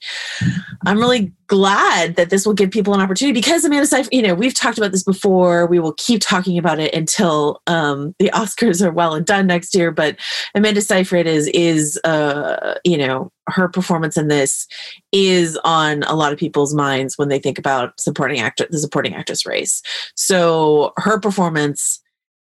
[0.86, 4.34] I'm really glad that this will give people an opportunity because Amanda Seyfried, you know,
[4.34, 5.66] we've talked about this before.
[5.66, 9.74] We will keep talking about it until um, the Oscars are well and done next
[9.74, 9.90] year.
[9.90, 10.16] But
[10.54, 14.68] Amanda Seyfried is is uh, you know her performance in this
[15.12, 19.14] is on a lot of people's minds when they think about supporting actor the supporting
[19.14, 19.82] actress race.
[20.14, 22.00] So her performance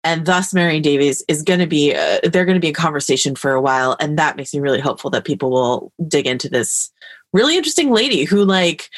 [0.05, 3.35] and thus Marion Davies is going to be uh, they're going to be a conversation
[3.35, 6.91] for a while and that makes me really hopeful that people will dig into this
[7.33, 8.89] really interesting lady who like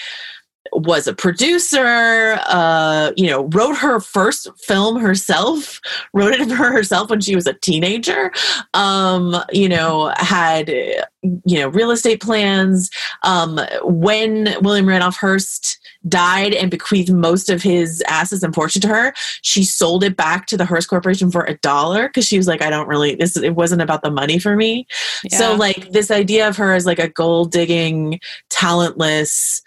[0.73, 5.79] was a producer, uh, you know, wrote her first film herself,
[6.13, 8.31] wrote it for herself when she was a teenager,
[8.73, 12.89] um, you know, had, you know, real estate plans.
[13.23, 18.87] Um, when William Randolph Hearst died and bequeathed most of his assets and fortune to
[18.87, 22.47] her, she sold it back to the Hearst Corporation for a dollar because she was
[22.47, 24.87] like, I don't really, this, it wasn't about the money for me.
[25.23, 25.37] Yeah.
[25.37, 29.61] So, like, this idea of her as like a gold digging, talentless,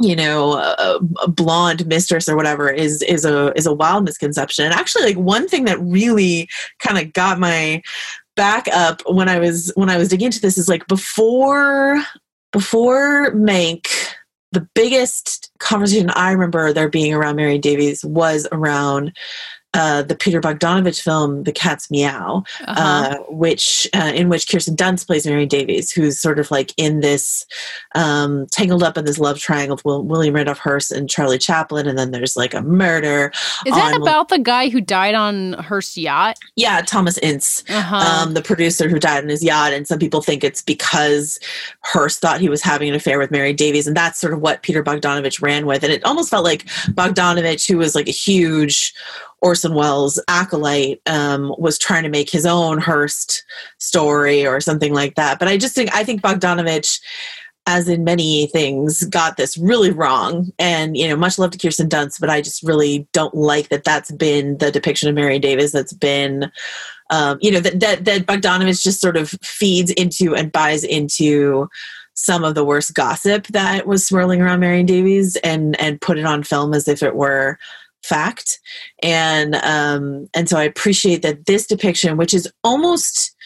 [0.00, 4.66] you know a, a, blonde mistress or whatever is is a is a wild misconception.
[4.66, 6.48] And actually like one thing that really
[6.80, 7.82] kind of got my
[8.36, 12.00] back up when i was when i was digging into this is like before
[12.52, 13.88] before mank
[14.52, 19.16] the biggest conversation i remember there being around marion davies was around
[19.76, 22.74] uh, the Peter Bogdanovich film, The Cat's Meow, uh-huh.
[22.76, 27.00] uh, which uh, in which Kirsten Dunst plays Mary Davies, who's sort of like in
[27.00, 27.44] this
[27.94, 31.86] um, tangled up in this love triangle with Will, William Randolph Hearst and Charlie Chaplin,
[31.86, 33.30] and then there's like a murder.
[33.66, 36.38] Is that about the guy who died on Hearst's yacht?
[36.56, 37.96] Yeah, Thomas Ince, uh-huh.
[37.96, 41.38] um, the producer who died on his yacht, and some people think it's because
[41.82, 44.62] Hearst thought he was having an affair with Mary Davies, and that's sort of what
[44.62, 46.64] Peter Bogdanovich ran with, and it almost felt like
[46.94, 48.94] Bogdanovich, who was like a huge
[49.42, 53.44] Orson Welles' acolyte um, was trying to make his own Hearst
[53.78, 55.38] story or something like that.
[55.38, 57.00] But I just think I think Bogdanovich,
[57.66, 60.52] as in many things, got this really wrong.
[60.58, 63.84] And you know, much love to Kirsten Dunst, but I just really don't like that.
[63.84, 65.72] That's been the depiction of Mary Davies.
[65.72, 66.50] That's been,
[67.10, 71.68] um, you know, that that that Bogdanovich just sort of feeds into and buys into
[72.14, 76.24] some of the worst gossip that was swirling around Marion Davies and and put it
[76.24, 77.58] on film as if it were
[78.06, 78.60] fact
[79.02, 83.36] and um and so i appreciate that this depiction which is almost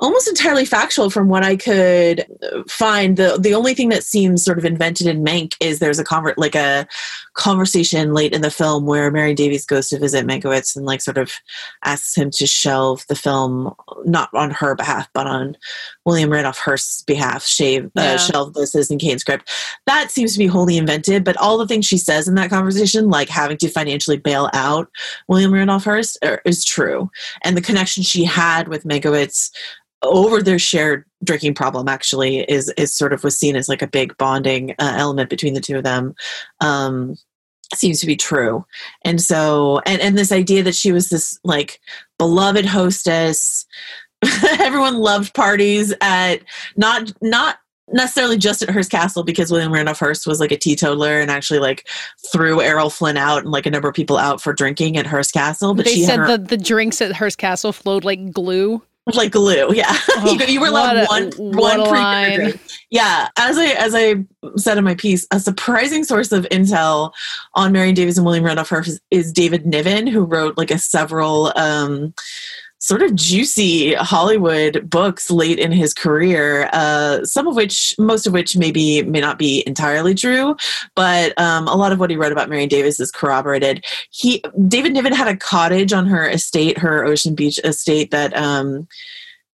[0.00, 2.26] almost entirely factual from what I could
[2.68, 3.16] find.
[3.16, 6.38] The the only thing that seems sort of invented in Mank is there's a convert
[6.38, 6.88] like a
[7.34, 11.18] conversation late in the film where Mary Davies goes to visit Mankiewicz and like sort
[11.18, 11.32] of
[11.84, 13.74] asks him to shelve the film,
[14.04, 15.56] not on her behalf, but on
[16.10, 18.14] William Randolph Hearst's behalf, shave uh, yeah.
[18.14, 19.48] uh, shelve the Citizen Kane script.
[19.86, 23.10] That seems to be wholly invented, but all the things she says in that conversation,
[23.10, 24.90] like having to financially bail out
[25.28, 27.08] William Randolph Hearst, er, is true,
[27.44, 29.52] and the connection she had with Mankiewicz
[30.02, 33.86] over their shared drinking problem actually is is sort of was seen as like a
[33.86, 36.14] big bonding uh, element between the two of them
[36.60, 37.14] um
[37.74, 38.64] seems to be true
[39.04, 41.80] and so and and this idea that she was this like
[42.18, 43.66] beloved hostess
[44.60, 46.42] everyone loved parties at
[46.76, 47.58] not not
[47.92, 51.58] necessarily just at Hearst Castle because William Randolph Hearst was like a teetotaler and actually
[51.58, 51.88] like
[52.32, 55.32] threw Errol Flynn out and like a number of people out for drinking at Hearst
[55.32, 55.74] Castle.
[55.74, 58.82] But they said her- the, the drinks at Hearst Castle flowed like glue
[59.14, 59.74] like glue.
[59.74, 62.54] Yeah, oh, you, you, were allowed one one pre
[62.90, 64.16] Yeah, as I as I
[64.56, 67.12] said in my piece, a surprising source of intel
[67.54, 70.78] on Marion Davies and William Randolph Hearst is, is David Niven, who wrote like a
[70.78, 71.52] several.
[71.56, 72.14] Um,
[72.80, 78.32] sort of juicy Hollywood books late in his career, uh, some of which, most of
[78.32, 80.56] which maybe may not be entirely true,
[80.94, 83.84] but um, a lot of what he wrote about Marion Davies is corroborated.
[84.10, 88.88] He David Niven had a cottage on her estate, her Ocean Beach estate that um,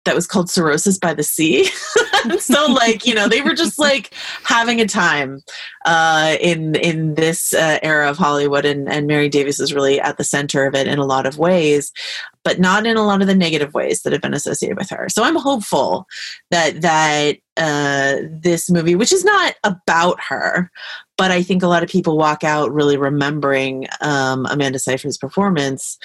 [0.04, 1.64] that was called Cirrhosis by the Sea.
[2.38, 5.42] so like, you know, they were just like having a time
[5.84, 10.18] uh, in in this uh, era of Hollywood and, and Mary Davies is really at
[10.18, 11.92] the center of it in a lot of ways,
[12.44, 15.08] but not in a lot of the negative ways that have been associated with her.
[15.08, 16.06] So I'm hopeful
[16.50, 20.70] that that uh, this movie, which is not about her,
[21.16, 25.98] but I think a lot of people walk out really remembering um, Amanda Seyfried's performance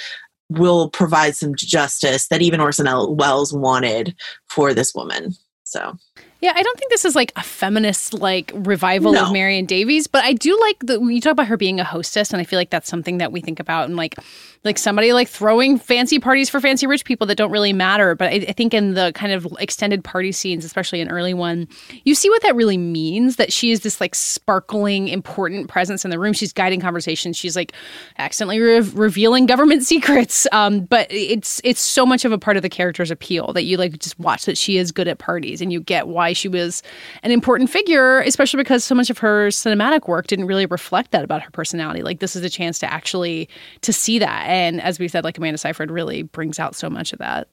[0.50, 4.16] will provide some justice that even Orson Welles wanted
[4.48, 5.34] for this woman.
[5.64, 5.98] So
[6.40, 9.26] yeah, I don't think this is like a feminist like revival no.
[9.26, 12.32] of Marion Davies, but I do like that you talk about her being a hostess,
[12.32, 14.16] and I feel like that's something that we think about and like
[14.64, 18.16] like somebody like throwing fancy parties for fancy rich people that don't really matter.
[18.16, 21.68] But I, I, think in the kind of extended party scenes, especially an early one,
[22.04, 23.38] you see what that really means.
[23.38, 26.34] That she is this like sparkling, important presence in the room.
[26.34, 27.38] She's guiding conversations.
[27.38, 27.72] She's like
[28.18, 30.46] accidentally re- revealing government secrets.
[30.52, 33.78] Um, but it's it's so much of a part of the character's appeal that you
[33.78, 36.50] like just watch that she is good at parties, and you get why why she
[36.50, 36.84] was
[37.24, 41.24] an important figure, especially because so much of her cinematic work didn't really reflect that
[41.24, 42.02] about her personality.
[42.02, 43.48] Like this is a chance to actually
[43.82, 44.46] to see that.
[44.48, 47.48] And as we said, like Amanda Seyfried really brings out so much of that.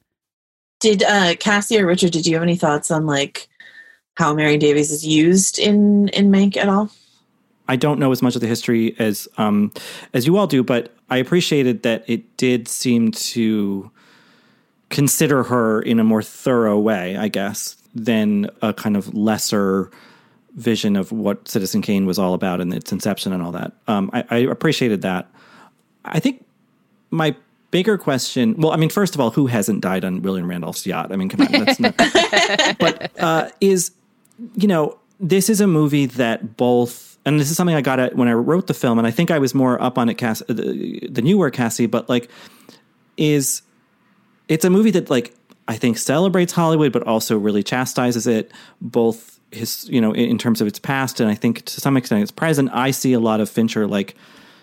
[0.81, 3.47] Did uh Cassie or Richard, did you have any thoughts on like
[4.15, 6.89] how Mary Davies is used in in Mank at all?
[7.67, 9.71] I don't know as much of the history as um,
[10.13, 13.89] as you all do, but I appreciated that it did seem to
[14.89, 19.89] consider her in a more thorough way, I guess, than a kind of lesser
[20.55, 23.73] vision of what Citizen Kane was all about and its inception and all that.
[23.87, 25.29] Um, I, I appreciated that.
[26.03, 26.45] I think
[27.09, 27.35] my
[27.71, 31.11] bigger question well i mean first of all who hasn't died on william randolph's yacht
[31.11, 31.93] i mean come on that's not
[32.79, 33.91] but uh, is
[34.55, 38.15] you know this is a movie that both and this is something i got at
[38.15, 40.41] when i wrote the film and i think i was more up on it Cass,
[40.47, 42.29] the, the newer cassie but like
[43.17, 43.61] is
[44.47, 45.35] it's a movie that like
[45.67, 48.51] i think celebrates hollywood but also really chastises it
[48.81, 52.21] both his you know in, terms of its past and i think to some extent
[52.21, 52.69] its present.
[52.73, 54.15] I see a lot of fincher like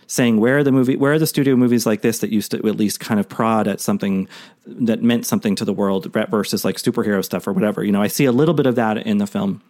[0.07, 2.59] saying where are the movie where are the studio movies like this that used to
[2.59, 4.29] at least kind of prod at something
[4.67, 7.83] that meant something to the world versus like superhero stuff or whatever?
[7.83, 9.63] You know i see a little bit of that in the film.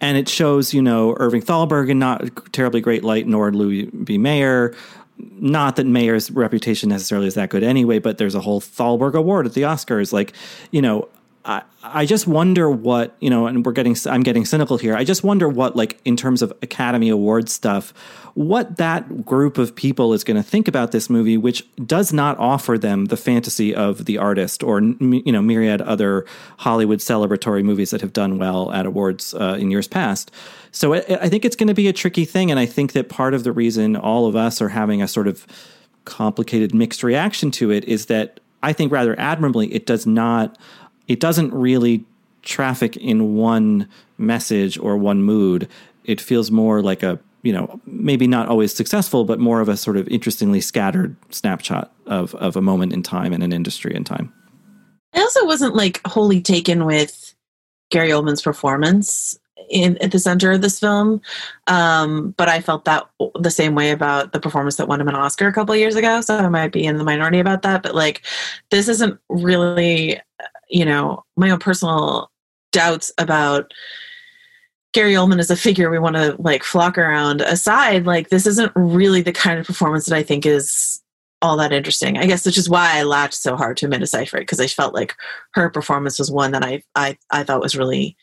[0.00, 4.18] And it shows you know irving thalberg in not terribly great light nor louis b.
[4.18, 4.74] Mayer
[5.18, 9.46] not that Mayer's reputation necessarily is that good anyway, but there's a whole Thalberg Award
[9.46, 10.12] at the Oscars.
[10.12, 10.32] Like,
[10.70, 11.08] you know,
[11.46, 14.96] I, I just wonder what you know, and we're getting I'm getting cynical here.
[14.96, 17.92] I just wonder what like in terms of Academy Award stuff,
[18.32, 22.38] what that group of people is going to think about this movie, which does not
[22.38, 26.24] offer them the fantasy of the artist or you know myriad other
[26.58, 30.30] Hollywood celebratory movies that have done well at awards uh, in years past.
[30.72, 33.10] So I, I think it's going to be a tricky thing, and I think that
[33.10, 35.46] part of the reason all of us are having a sort of
[36.06, 40.58] complicated mixed reaction to it is that I think rather admirably it does not
[41.08, 42.04] it doesn't really
[42.42, 43.88] traffic in one
[44.18, 45.68] message or one mood.
[46.04, 49.76] It feels more like a, you know, maybe not always successful, but more of a
[49.76, 54.04] sort of interestingly scattered snapshot of, of a moment in time and an industry in
[54.04, 54.32] time.
[55.14, 57.34] I also wasn't like wholly taken with
[57.90, 59.38] Gary Oldman's performance
[59.70, 61.22] in at the center of this film,
[61.68, 65.14] um, but I felt that the same way about the performance that won him an
[65.14, 66.20] Oscar a couple years ago.
[66.20, 68.22] So I might be in the minority about that, but like
[68.70, 70.20] this isn't really
[70.74, 72.32] you know, my own personal
[72.72, 73.72] doubts about
[74.92, 78.72] Gary Oldman as a figure we want to like flock around aside, like this isn't
[78.74, 81.00] really the kind of performance that I think is
[81.40, 82.18] all that interesting.
[82.18, 84.94] I guess which is why I latched so hard to Amanda Seyfried because I felt
[84.94, 85.14] like
[85.52, 88.16] her performance was one that I I I thought was really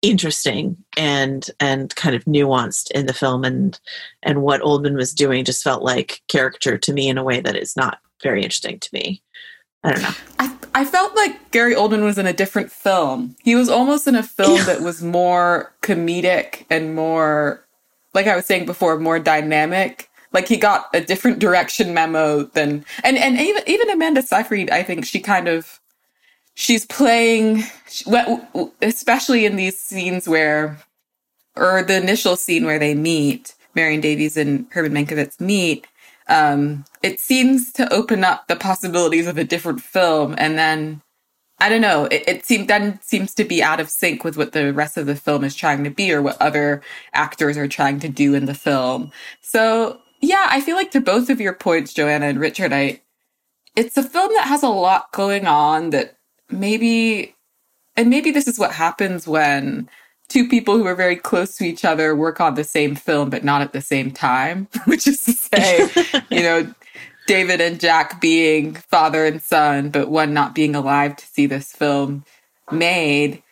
[0.00, 3.78] interesting and and kind of nuanced in the film and
[4.22, 7.56] and what Oldman was doing just felt like caricature to me in a way that
[7.56, 9.22] is not very interesting to me.
[9.84, 10.14] I don't know.
[10.38, 13.36] I, I felt like Gary Oldman was in a different film.
[13.42, 17.64] He was almost in a film that was more comedic and more,
[18.14, 20.08] like I was saying before, more dynamic.
[20.32, 24.82] Like he got a different direction memo than, and and even even Amanda Seyfried, I
[24.82, 25.80] think she kind of,
[26.54, 27.64] she's playing,
[28.82, 30.78] especially in these scenes where,
[31.56, 35.86] or the initial scene where they meet, Marion Davies and Herman Mankiewicz meet
[36.28, 41.02] um, it seems to open up the possibilities of a different film and then
[41.60, 42.04] I don't know.
[42.04, 45.06] It, it seems then seems to be out of sync with what the rest of
[45.06, 48.46] the film is trying to be, or what other actors are trying to do in
[48.46, 49.10] the film.
[49.40, 53.00] So yeah, I feel like to both of your points, Joanna and Richard, I
[53.76, 56.16] it's a film that has a lot going on that
[56.50, 57.34] maybe,
[57.96, 59.88] and maybe this is what happens when
[60.28, 63.44] two people who are very close to each other work on the same film but
[63.44, 65.88] not at the same time which is to say
[66.30, 66.72] you know
[67.26, 71.72] david and jack being father and son but one not being alive to see this
[71.72, 72.24] film
[72.70, 73.42] made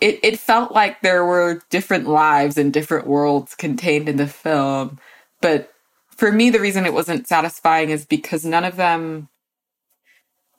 [0.00, 5.00] it, it felt like there were different lives and different worlds contained in the film.
[5.40, 5.72] But
[6.18, 9.28] for me the reason it wasn't satisfying is because none of them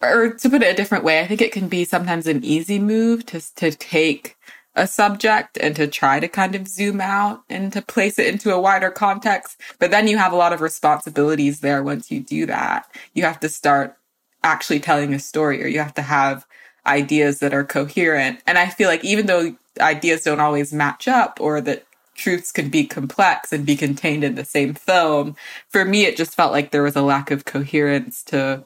[0.01, 2.79] or to put it a different way i think it can be sometimes an easy
[2.79, 4.37] move to, to take
[4.79, 8.53] a subject and to try to kind of zoom out and to place it into
[8.53, 9.59] a wider context.
[9.77, 12.89] But then you have a lot of responsibilities there once you do that.
[13.13, 13.97] You have to start
[14.41, 16.47] actually telling a story or you have to have
[16.87, 18.39] ideas that are coherent.
[18.47, 22.69] And I feel like even though ideas don't always match up or that truths can
[22.69, 25.35] be complex and be contained in the same film,
[25.67, 28.63] for me, it just felt like there was a lack of coherence to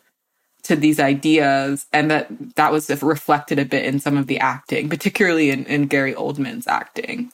[0.63, 4.89] to these ideas and that that was reflected a bit in some of the acting
[4.89, 7.31] particularly in, in gary oldman's acting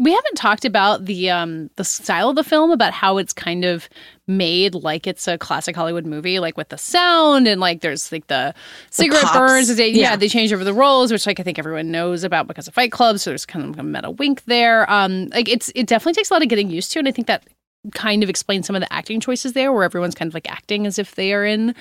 [0.00, 3.64] we haven't talked about the um the style of the film about how it's kind
[3.64, 3.88] of
[4.26, 8.26] made like it's a classic hollywood movie like with the sound and like there's like
[8.28, 8.54] the
[8.90, 10.10] cigarette the burns they, yeah.
[10.10, 10.16] yeah.
[10.16, 12.90] they change over the roles which like i think everyone knows about because of fight
[12.90, 16.30] club so there's kind of a meta wink there um like it's it definitely takes
[16.30, 17.44] a lot of getting used to and i think that
[17.94, 20.86] kind of explain some of the acting choices there where everyone's kind of like acting
[20.86, 21.74] as if they are in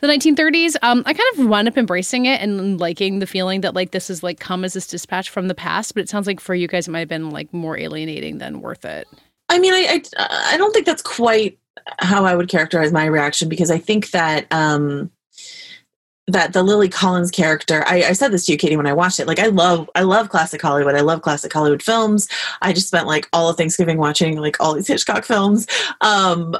[0.00, 3.74] the 1930s um, i kind of wound up embracing it and liking the feeling that
[3.74, 6.40] like this is like come as this dispatch from the past but it sounds like
[6.40, 9.08] for you guys it might have been like more alienating than worth it.
[9.48, 11.58] I mean i i, I don't think that's quite
[12.00, 15.10] how i would characterize my reaction because i think that um
[16.28, 19.20] that the Lily Collins character, I, I said this to you, Katey, when I watched
[19.20, 19.26] it.
[19.26, 20.96] Like, I love, I love classic Hollywood.
[20.96, 22.28] I love classic Hollywood films.
[22.62, 25.66] I just spent like all of Thanksgiving watching like all these Hitchcock films.
[26.00, 26.56] Um,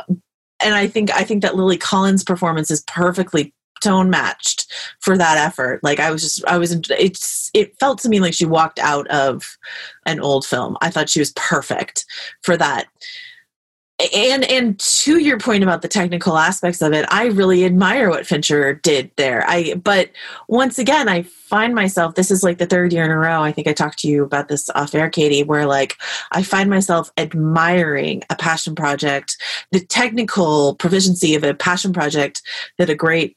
[0.63, 3.53] and I think, I think that Lily Collins' performance is perfectly
[3.83, 5.81] tone matched for that effort.
[5.83, 9.09] Like, I was just, I was, it's, it felt to me like she walked out
[9.09, 9.59] of
[10.07, 10.79] an old film.
[10.81, 12.07] I thought she was perfect
[12.43, 12.87] for that
[14.15, 18.27] and and to your point about the technical aspects of it i really admire what
[18.27, 20.11] fincher did there i but
[20.49, 23.51] once again i find myself this is like the third year in a row i
[23.51, 25.97] think i talked to you about this off air katie where like
[26.33, 29.41] i find myself admiring a passion project
[29.73, 32.43] the technical proficiency of a passion project
[32.77, 33.35] that a great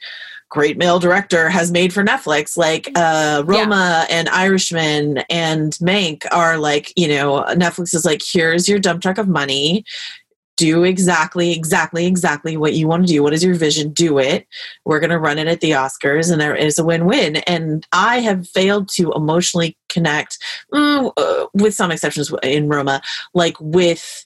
[0.49, 2.57] great male director has made for Netflix.
[2.57, 4.15] Like uh, Roma yeah.
[4.17, 9.19] and Irishman and Mank are like, you know, Netflix is like, here's your dump truck
[9.19, 9.85] of money
[10.59, 13.23] do exactly, exactly, exactly what you want to do.
[13.23, 13.91] What is your vision?
[13.91, 14.45] Do it.
[14.83, 17.37] We're going to run it at the Oscars, and there is a win win.
[17.37, 20.37] And I have failed to emotionally connect,
[20.73, 23.01] mm, uh, with some exceptions in Roma,
[23.33, 24.25] like with.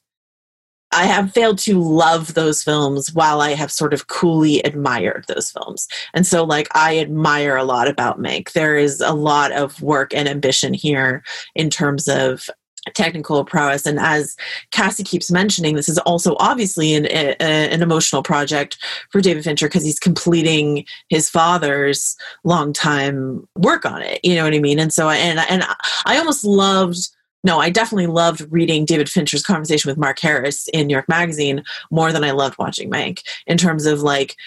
[0.95, 5.49] I have failed to love those films while I have sort of coolly admired those
[5.49, 5.87] films.
[6.13, 8.51] And so, like, I admire a lot about Mank.
[8.51, 11.23] There is a lot of work and ambition here
[11.55, 12.47] in terms of
[12.91, 13.85] technical prowess.
[13.85, 14.35] And as
[14.71, 18.77] cassie keeps mentioning this is also obviously an, a, an emotional project
[19.09, 24.43] for david fincher because he's completing his father's long time work on it you know
[24.43, 24.79] what i mean?
[24.79, 25.63] And so and and
[26.05, 27.09] i almost loved
[27.45, 31.61] no, I definitely loved reading David Fincher's conversation with Mark Harris in New York Magazine
[31.91, 34.37] more than I loved watching Mank in terms of like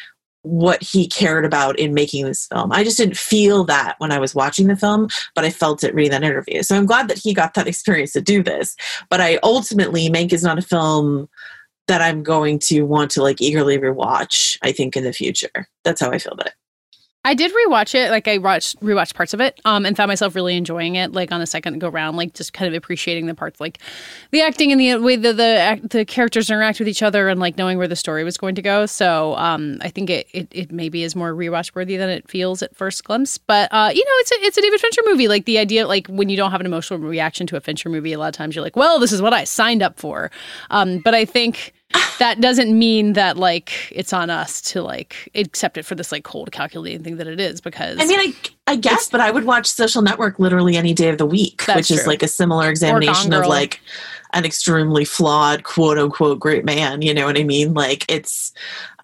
[0.47, 2.71] what he cared about in making this film.
[2.71, 5.93] I just didn't feel that when I was watching the film, but I felt it
[5.93, 6.63] reading that interview.
[6.63, 8.77] So I'm glad that he got that experience to do this.
[9.11, 11.29] But I ultimately, Mank is not a film
[11.89, 15.69] that I'm going to want to like eagerly rewatch, I think, in the future.
[15.85, 16.55] That's how I feel about it.
[17.27, 18.11] I did rewatch it.
[18.12, 21.12] Like I watched rewatched parts of it, um, and found myself really enjoying it.
[21.12, 23.79] Like on the second go round, like just kind of appreciating the parts, like
[24.31, 27.59] the acting and the way the the, the characters interact with each other, and like
[27.59, 28.87] knowing where the story was going to go.
[28.87, 32.62] So um, I think it, it it maybe is more rewatch worthy than it feels
[32.62, 33.39] at first glimpse.
[33.39, 35.27] But uh, you know, it's a it's a David Fincher movie.
[35.27, 38.12] Like the idea, like when you don't have an emotional reaction to a Fincher movie,
[38.12, 40.31] a lot of times you're like, well, this is what I signed up for.
[40.70, 41.74] Um, but I think
[42.19, 46.25] that doesn't mean that like it's on us to like accept it for this like
[46.25, 48.35] cold calculating thing that it is because I mean I
[48.67, 51.89] I guess but I would watch Social Network literally any day of the week which
[51.89, 51.97] true.
[51.97, 53.81] is like a similar examination of like
[54.33, 58.53] an extremely flawed quote unquote great man you know what I mean like it's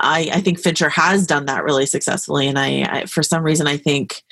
[0.01, 3.66] I I think Fincher has done that really successfully and I, I for some reason
[3.66, 4.22] I think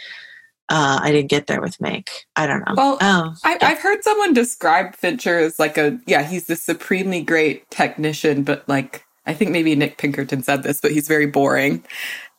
[0.70, 2.08] uh, I didn't get there with Mank.
[2.36, 2.74] I don't know.
[2.76, 3.68] Well, oh, I, yeah.
[3.68, 8.66] I've heard someone describe Fincher as like a yeah, he's this supremely great technician, but
[8.68, 11.84] like I think maybe Nick Pinkerton said this, but he's very boring.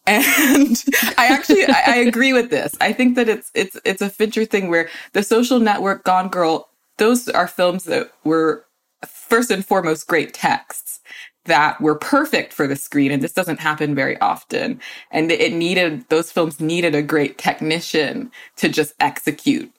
[0.08, 0.84] And
[1.20, 2.74] I actually I, I agree with this.
[2.82, 6.70] I think that it's it's it's a Fincher thing where the Social Network, Gone Girl,
[6.98, 8.66] those are films that were
[9.06, 11.02] first and foremost great texts
[11.46, 14.80] that were perfect for the screen and this doesn't happen very often.
[15.12, 19.72] And it needed those films needed a great technician to just execute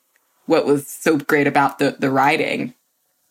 [0.47, 2.75] what was so great about the the writing.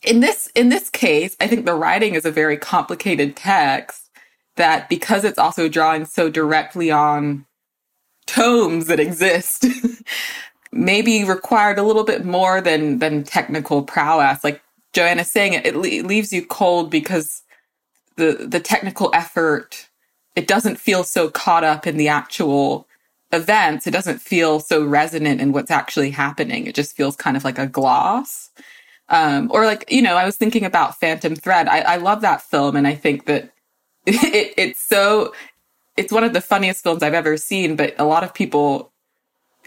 [0.04, 4.10] In this in this case i think the writing is a very complicated text
[4.56, 7.46] that because it's also drawing so directly on
[8.28, 9.66] tomes that exist
[10.72, 14.44] maybe required a little bit more than than technical prowess.
[14.44, 14.62] Like
[14.94, 17.44] joanna's saying it, it leaves you cold because
[18.18, 19.90] the the technical effort
[20.36, 22.88] it doesn't feel so caught up in the actual
[23.34, 23.86] events.
[23.86, 26.68] It doesn't feel so resonant in what's actually happening.
[26.68, 28.50] It just feels kind of like a gloss.
[29.10, 31.68] Um, or like you know i was thinking about phantom thread.
[31.68, 33.52] I, I love that film and i think that
[34.06, 35.34] it, it's so
[35.98, 38.92] it's one of the funniest films i've ever seen but a lot of people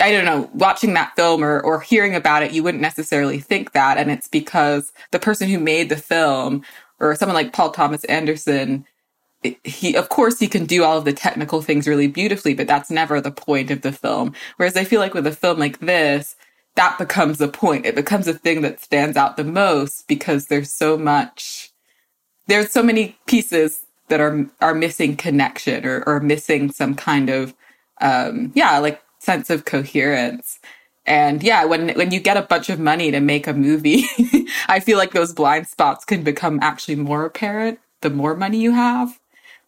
[0.00, 3.72] I don't know, watching that film or, or hearing about it, you wouldn't necessarily think
[3.72, 3.96] that.
[3.96, 6.64] And it's because the person who made the film
[7.00, 8.86] or someone like Paul Thomas Anderson,
[9.64, 12.90] he of course he can do all of the technical things really beautifully, but that's
[12.90, 14.34] never the point of the film.
[14.56, 16.36] Whereas I feel like with a film like this,
[16.76, 17.86] that becomes the point.
[17.86, 21.70] It becomes a thing that stands out the most because there's so much
[22.48, 27.54] there's so many pieces that are are missing connection or, or missing some kind of
[28.00, 30.58] um yeah, like sense of coherence.
[31.06, 34.04] And yeah, when when you get a bunch of money to make a movie,
[34.68, 38.72] I feel like those blind spots can become actually more apparent the more money you
[38.72, 39.18] have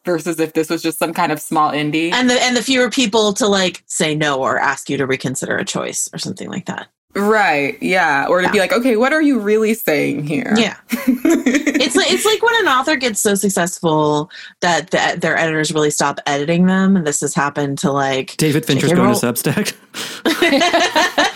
[0.04, 2.12] versus if this was just some kind of small indie.
[2.12, 5.58] And the and the fewer people to like say no or ask you to reconsider
[5.58, 6.88] a choice or something like that.
[7.16, 7.82] Right.
[7.82, 8.26] Yeah.
[8.28, 10.52] Or to be like, okay, what are you really saying here?
[10.56, 10.76] Yeah.
[10.90, 15.90] it's like it's like when an author gets so successful that the, their editors really
[15.90, 19.74] stop editing them, and this has happened to like David Fincher's going to Substack.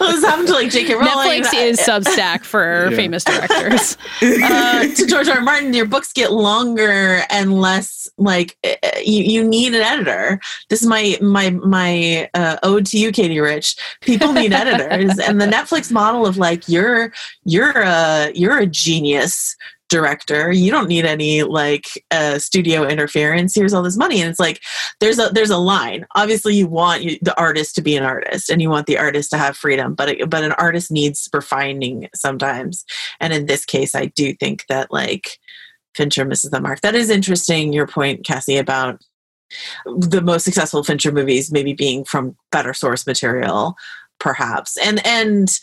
[0.00, 0.94] well, this happened to like J.K.
[0.94, 1.42] Rowling.
[1.42, 2.96] Netflix is Substack for Yeah.
[2.96, 3.96] famous directors.
[4.22, 5.36] uh, to George R.
[5.36, 5.40] R.
[5.42, 10.40] Martin, your books get longer and less like uh, you, you need an editor.
[10.68, 13.76] This is my my my uh, ode to you, Katey Rich.
[14.00, 17.12] People need editors, and the Netflix model of like you're
[17.44, 19.56] you're a you're a genius
[19.88, 24.20] director you don't need any like uh, studio interference here's all this money.
[24.20, 24.62] And it's like
[25.00, 26.06] there's a there's a line.
[26.14, 29.30] Obviously you want you, the artist to be an artist and you want the artist
[29.30, 32.84] to have freedom but it, but an artist needs refining sometimes.
[33.20, 35.38] And in this case i do think that like
[35.94, 36.80] fincher misses the mark.
[36.82, 39.00] That is interesting your point cassie about
[39.84, 43.76] the most successful fincher movies maybe being from better source material
[44.18, 44.76] perhaps.
[44.78, 45.58] And and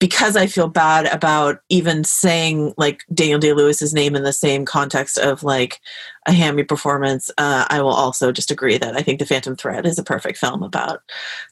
[0.00, 4.64] because I feel bad about even saying like Daniel Day Lewis's name in the same
[4.64, 5.78] context of like
[6.26, 9.86] a hammy performance, uh, I will also just agree that I think The Phantom Thread
[9.86, 11.02] is a perfect film about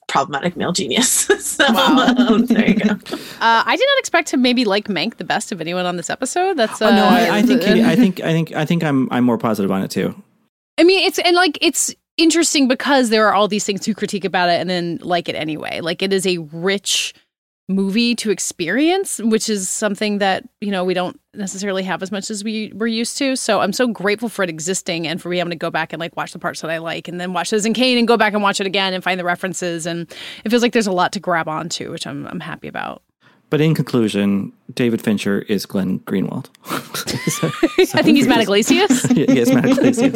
[0.08, 1.10] problematic male genius.
[1.38, 2.96] so um, there you go.
[3.38, 6.10] Uh, I did not expect to maybe like Mank the best of anyone on this
[6.10, 6.56] episode.
[6.56, 9.06] That's uh, oh no, I, I think Katey, I think I think I think I'm
[9.12, 10.12] I'm more positive on it too.
[10.76, 14.24] I mean, it's and like it's interesting because there are all these things to critique
[14.24, 15.80] about it and then like it anyway.
[15.80, 17.14] Like it is a rich
[17.68, 22.30] movie to experience, which is something that, you know, we don't necessarily have as much
[22.30, 23.36] as we were used to.
[23.36, 26.00] So I'm so grateful for it existing and for being able to go back and
[26.00, 28.16] like watch the parts that I like and then watch those in Kane and go
[28.16, 29.84] back and watch it again and find the references.
[29.86, 30.10] And
[30.44, 33.02] it feels like there's a lot to grab onto, which I'm I'm happy about.
[33.50, 36.48] But in conclusion, David Fincher is Glenn Greenwald.
[37.30, 37.48] So-
[37.98, 39.10] I think he's Matt Yglesias.
[39.14, 40.12] yeah, he is Matt Yglesias.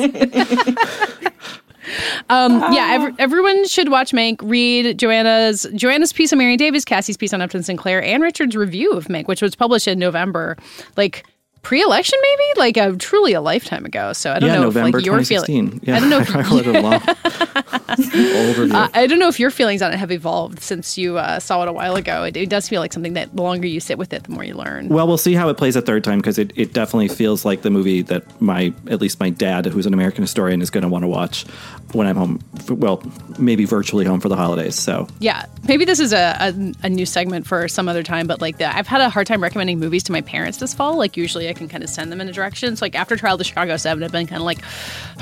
[2.30, 4.36] Um, yeah, ev- everyone should watch Mank.
[4.42, 8.92] Read Joanna's Joanna's piece on Marion Davies, Cassie's piece on Upton Sinclair, and Richard's review
[8.92, 10.56] of Mank, which was published in November,
[10.96, 11.26] like
[11.62, 14.12] pre-election, maybe, like a truly a lifetime ago.
[14.12, 15.70] So I don't yeah, know November if like your 2016.
[15.70, 15.80] feeling.
[15.84, 19.93] Yeah, I don't know if I long, uh, I don't know if your feelings on
[19.93, 22.24] it have evolved since you uh, saw it a while ago.
[22.24, 24.44] It, it does feel like something that the longer you sit with it, the more
[24.44, 24.89] you learn.
[24.89, 27.62] Well, we'll see how it plays a third time because it, it definitely feels like
[27.62, 30.89] the movie that my at least my dad, who's an American historian, is going to
[30.89, 31.44] want to watch
[31.93, 32.40] when I'm home.
[32.56, 33.02] f- Well,
[33.39, 34.74] maybe virtually home for the holidays.
[34.74, 38.40] So Yeah, maybe this is a, a, a new segment for some other time, but
[38.40, 40.97] like the, I've had a hard time recommending movies to my parents this fall.
[40.97, 42.74] Like usually I can kind of send them in a direction.
[42.76, 44.58] So like after Trial of the Chicago Seven, I've been kind of like,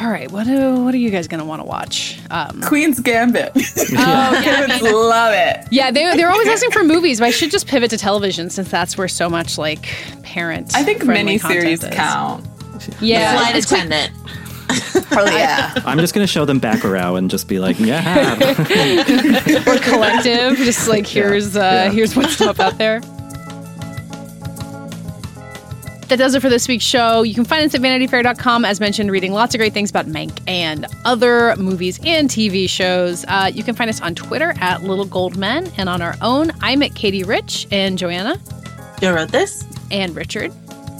[0.00, 2.20] all right, what do, what are you guys gonna want to watch?
[2.30, 3.50] Um, Queen's Gambit.
[3.56, 5.66] oh yeah, Kids love it.
[5.72, 8.70] yeah, they they're always asking for movies, but I should just pivot to television since
[8.70, 9.88] that's where so much like
[10.22, 10.76] parent.
[10.76, 12.46] I think friendly miniseries count.
[13.00, 14.12] Yeah, Flight it's quick- attendant.
[15.12, 15.74] Oh yeah.
[15.84, 18.34] I'm just going to show them back Bacurau and just be like, yeah.
[19.66, 20.56] or collective.
[20.58, 21.90] Just like here's uh, yeah.
[21.90, 23.00] here's what's up out there.
[26.10, 27.22] That does it for this week's show.
[27.22, 30.40] You can find us at vanityfair.com, as mentioned, reading lots of great things about Mank
[30.48, 33.24] and other movies and TV shows.
[33.28, 36.50] Uh, you can find us on Twitter at Little Gold Men and on our own.
[36.62, 38.40] I'm at Katey Rich and Joanna
[39.00, 39.64] You wrote this?
[39.92, 40.50] and Richard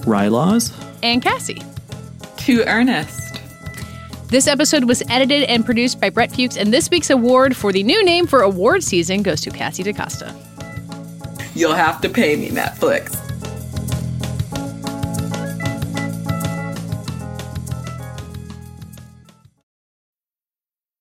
[0.05, 0.73] Rylaws?
[1.03, 1.61] and Cassie.
[2.37, 3.41] Too earnest.
[4.28, 7.82] This episode was edited and produced by Brett Fuchs, and this week's award for the
[7.82, 10.32] new name for award season goes to Cassie DaCosta.
[11.57, 13.27] You'll have to pay me, Netflix.